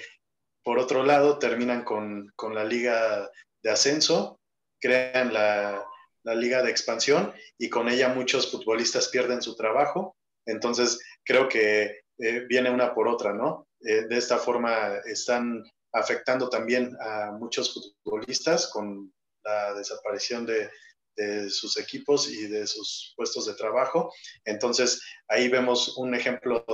por 0.63 0.79
otro 0.79 1.05
lado 1.05 1.39
terminan 1.39 1.85
con, 1.85 2.33
con 2.37 2.55
la 2.55 2.65
liga 2.65 3.31
de 3.63 3.71
ascenso, 3.71 4.41
crean 4.81 5.33
la, 5.33 5.85
la, 6.25 6.35
liga 6.35 6.63
de 6.63 6.71
expansión 6.71 7.33
y 7.59 7.69
con 7.69 7.89
ella 7.89 8.09
muchos 8.09 8.51
futbolistas 8.51 9.09
pierden 9.09 9.43
su 9.43 9.57
trabajo. 9.57 10.17
Entonces 10.47 11.01
creo 11.25 11.49
que 11.49 12.03
eh, 12.19 12.47
viene 12.49 12.71
una 12.71 12.95
por 12.95 13.09
otra, 13.09 13.33
¿no? 13.33 13.67
Eh, 13.81 14.07
de 14.09 14.17
esta 14.17 14.39
forma 14.39 14.97
están 15.05 15.65
afectando 15.93 16.49
también 16.49 16.97
a 17.01 17.33
muchos 17.33 17.75
futbolistas 18.05 18.69
con 18.69 19.13
la 19.45 19.75
desaparición 19.75 20.47
de, 20.47 20.71
de 21.17 21.51
sus 21.51 21.77
equipos 21.79 22.29
y 22.31 22.47
de 22.47 22.67
sus 22.67 23.13
puestos 23.17 23.47
de 23.47 23.55
trabajo. 23.55 24.13
Entonces, 24.45 25.03
ahí 25.29 25.49
vemos 25.49 25.97
un 25.99 26.15
ejemplo 26.15 26.65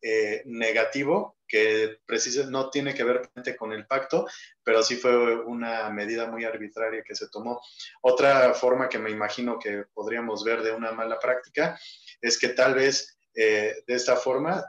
eh, 0.00 0.42
negativo 0.46 1.36
que 1.46 1.98
precisa, 2.06 2.46
no 2.46 2.70
tiene 2.70 2.94
que 2.94 3.04
ver 3.04 3.30
con 3.58 3.72
el 3.72 3.86
pacto, 3.86 4.26
pero 4.64 4.82
sí 4.82 4.96
fue 4.96 5.44
una 5.44 5.90
medida 5.90 6.26
muy 6.26 6.44
arbitraria 6.44 7.02
que 7.06 7.14
se 7.14 7.28
tomó. 7.28 7.60
Otra 8.00 8.54
forma 8.54 8.88
que 8.88 8.98
me 8.98 9.10
imagino 9.10 9.58
que 9.58 9.84
podríamos 9.92 10.44
ver 10.44 10.62
de 10.62 10.72
una 10.72 10.92
mala 10.92 11.18
práctica 11.18 11.78
es 12.20 12.38
que 12.38 12.48
tal 12.48 12.74
vez 12.74 13.18
eh, 13.34 13.74
de 13.86 13.94
esta 13.94 14.16
forma, 14.16 14.64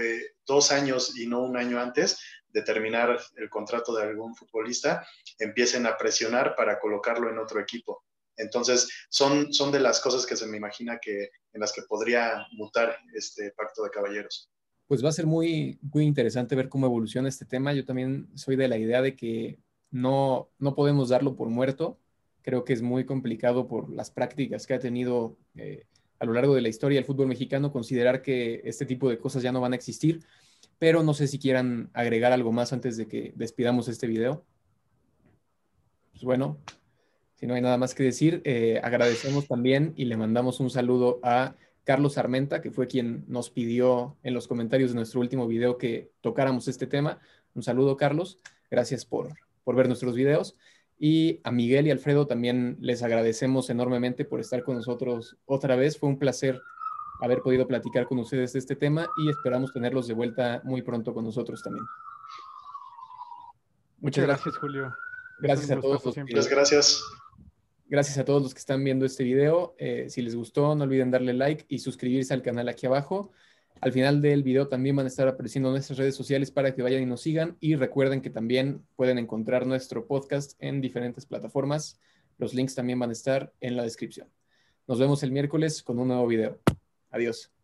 eh, 0.00 0.20
dos 0.46 0.72
años 0.72 1.18
y 1.18 1.26
no 1.26 1.42
un 1.42 1.56
año 1.56 1.80
antes, 1.80 2.18
de 2.48 2.62
terminar 2.62 3.20
el 3.36 3.50
contrato 3.50 3.94
de 3.94 4.04
algún 4.04 4.34
futbolista, 4.34 5.06
empiecen 5.38 5.86
a 5.86 5.96
presionar 5.96 6.54
para 6.56 6.78
colocarlo 6.78 7.28
en 7.28 7.38
otro 7.38 7.60
equipo. 7.60 8.05
Entonces, 8.36 8.88
son, 9.08 9.52
son 9.52 9.72
de 9.72 9.80
las 9.80 10.00
cosas 10.00 10.26
que 10.26 10.36
se 10.36 10.46
me 10.46 10.56
imagina 10.56 10.98
que 11.00 11.30
en 11.52 11.60
las 11.60 11.72
que 11.72 11.82
podría 11.82 12.46
mutar 12.52 12.96
este 13.14 13.52
pacto 13.56 13.82
de 13.82 13.90
caballeros. 13.90 14.50
Pues 14.86 15.04
va 15.04 15.08
a 15.08 15.12
ser 15.12 15.26
muy, 15.26 15.78
muy 15.82 16.04
interesante 16.04 16.54
ver 16.54 16.68
cómo 16.68 16.86
evoluciona 16.86 17.28
este 17.28 17.44
tema. 17.44 17.72
Yo 17.72 17.84
también 17.84 18.28
soy 18.34 18.56
de 18.56 18.68
la 18.68 18.78
idea 18.78 19.02
de 19.02 19.16
que 19.16 19.58
no, 19.90 20.50
no 20.58 20.74
podemos 20.74 21.08
darlo 21.08 21.34
por 21.34 21.48
muerto. 21.48 21.98
Creo 22.42 22.64
que 22.64 22.72
es 22.72 22.82
muy 22.82 23.04
complicado 23.04 23.66
por 23.66 23.90
las 23.90 24.10
prácticas 24.10 24.66
que 24.66 24.74
ha 24.74 24.78
tenido 24.78 25.36
eh, 25.56 25.86
a 26.18 26.24
lo 26.24 26.32
largo 26.32 26.54
de 26.54 26.60
la 26.60 26.68
historia 26.68 26.98
el 26.98 27.04
fútbol 27.04 27.26
mexicano 27.26 27.72
considerar 27.72 28.22
que 28.22 28.60
este 28.64 28.86
tipo 28.86 29.10
de 29.10 29.18
cosas 29.18 29.42
ya 29.42 29.52
no 29.52 29.60
van 29.60 29.72
a 29.72 29.76
existir. 29.76 30.24
Pero 30.78 31.02
no 31.02 31.14
sé 31.14 31.26
si 31.26 31.38
quieran 31.38 31.90
agregar 31.94 32.32
algo 32.32 32.52
más 32.52 32.72
antes 32.72 32.96
de 32.96 33.08
que 33.08 33.32
despidamos 33.34 33.88
este 33.88 34.06
video. 34.06 34.44
Pues 36.12 36.22
bueno, 36.22 36.60
si 37.36 37.46
no 37.46 37.54
hay 37.54 37.60
nada 37.60 37.78
más 37.78 37.94
que 37.94 38.02
decir, 38.02 38.40
eh, 38.44 38.80
agradecemos 38.82 39.46
también 39.46 39.92
y 39.96 40.06
le 40.06 40.16
mandamos 40.16 40.58
un 40.58 40.70
saludo 40.70 41.20
a 41.22 41.54
Carlos 41.84 42.18
Armenta, 42.18 42.60
que 42.60 42.70
fue 42.70 42.86
quien 42.88 43.24
nos 43.28 43.50
pidió 43.50 44.16
en 44.22 44.34
los 44.34 44.48
comentarios 44.48 44.90
de 44.90 44.96
nuestro 44.96 45.20
último 45.20 45.46
video 45.46 45.78
que 45.78 46.10
tocáramos 46.22 46.66
este 46.66 46.86
tema. 46.86 47.20
Un 47.54 47.62
saludo, 47.62 47.96
Carlos. 47.96 48.38
Gracias 48.70 49.04
por, 49.04 49.28
por 49.64 49.76
ver 49.76 49.86
nuestros 49.86 50.14
videos. 50.14 50.56
Y 50.98 51.40
a 51.44 51.52
Miguel 51.52 51.86
y 51.86 51.90
Alfredo 51.90 52.26
también 52.26 52.78
les 52.80 53.02
agradecemos 53.02 53.68
enormemente 53.68 54.24
por 54.24 54.40
estar 54.40 54.64
con 54.64 54.76
nosotros 54.76 55.36
otra 55.44 55.76
vez. 55.76 55.98
Fue 55.98 56.08
un 56.08 56.18
placer 56.18 56.60
haber 57.20 57.40
podido 57.42 57.66
platicar 57.66 58.06
con 58.06 58.18
ustedes 58.18 58.54
de 58.54 58.58
este 58.58 58.76
tema 58.76 59.06
y 59.18 59.28
esperamos 59.28 59.72
tenerlos 59.72 60.06
de 60.06 60.14
vuelta 60.14 60.60
muy 60.64 60.82
pronto 60.82 61.12
con 61.12 61.24
nosotros 61.24 61.62
también. 61.62 61.84
Muchas 64.00 64.24
gracias, 64.24 64.56
Julio. 64.56 64.94
Gracias 65.40 65.70
a 65.70 65.80
todos. 65.80 66.04
Muchas 66.16 66.48
gracias. 66.48 67.02
Gracias 67.88 68.18
a 68.18 68.24
todos 68.24 68.42
los 68.42 68.52
que 68.52 68.58
están 68.58 68.82
viendo 68.82 69.06
este 69.06 69.22
video. 69.22 69.76
Eh, 69.78 70.06
si 70.08 70.20
les 70.22 70.34
gustó, 70.34 70.74
no 70.74 70.84
olviden 70.84 71.10
darle 71.10 71.32
like 71.34 71.66
y 71.68 71.78
suscribirse 71.78 72.34
al 72.34 72.42
canal 72.42 72.68
aquí 72.68 72.86
abajo. 72.86 73.30
Al 73.80 73.92
final 73.92 74.22
del 74.22 74.42
video 74.42 74.68
también 74.68 74.96
van 74.96 75.06
a 75.06 75.08
estar 75.08 75.28
apareciendo 75.28 75.70
nuestras 75.70 75.98
redes 75.98 76.16
sociales 76.16 76.50
para 76.50 76.74
que 76.74 76.82
vayan 76.82 77.02
y 77.02 77.06
nos 77.06 77.20
sigan. 77.20 77.56
Y 77.60 77.76
recuerden 77.76 78.22
que 78.22 78.30
también 78.30 78.84
pueden 78.96 79.18
encontrar 79.18 79.66
nuestro 79.66 80.06
podcast 80.06 80.54
en 80.58 80.80
diferentes 80.80 81.26
plataformas. 81.26 82.00
Los 82.38 82.54
links 82.54 82.74
también 82.74 82.98
van 82.98 83.10
a 83.10 83.12
estar 83.12 83.52
en 83.60 83.76
la 83.76 83.82
descripción. 83.82 84.28
Nos 84.86 84.98
vemos 84.98 85.22
el 85.22 85.32
miércoles 85.32 85.82
con 85.82 85.98
un 85.98 86.08
nuevo 86.08 86.26
video. 86.26 86.60
Adiós. 87.10 87.55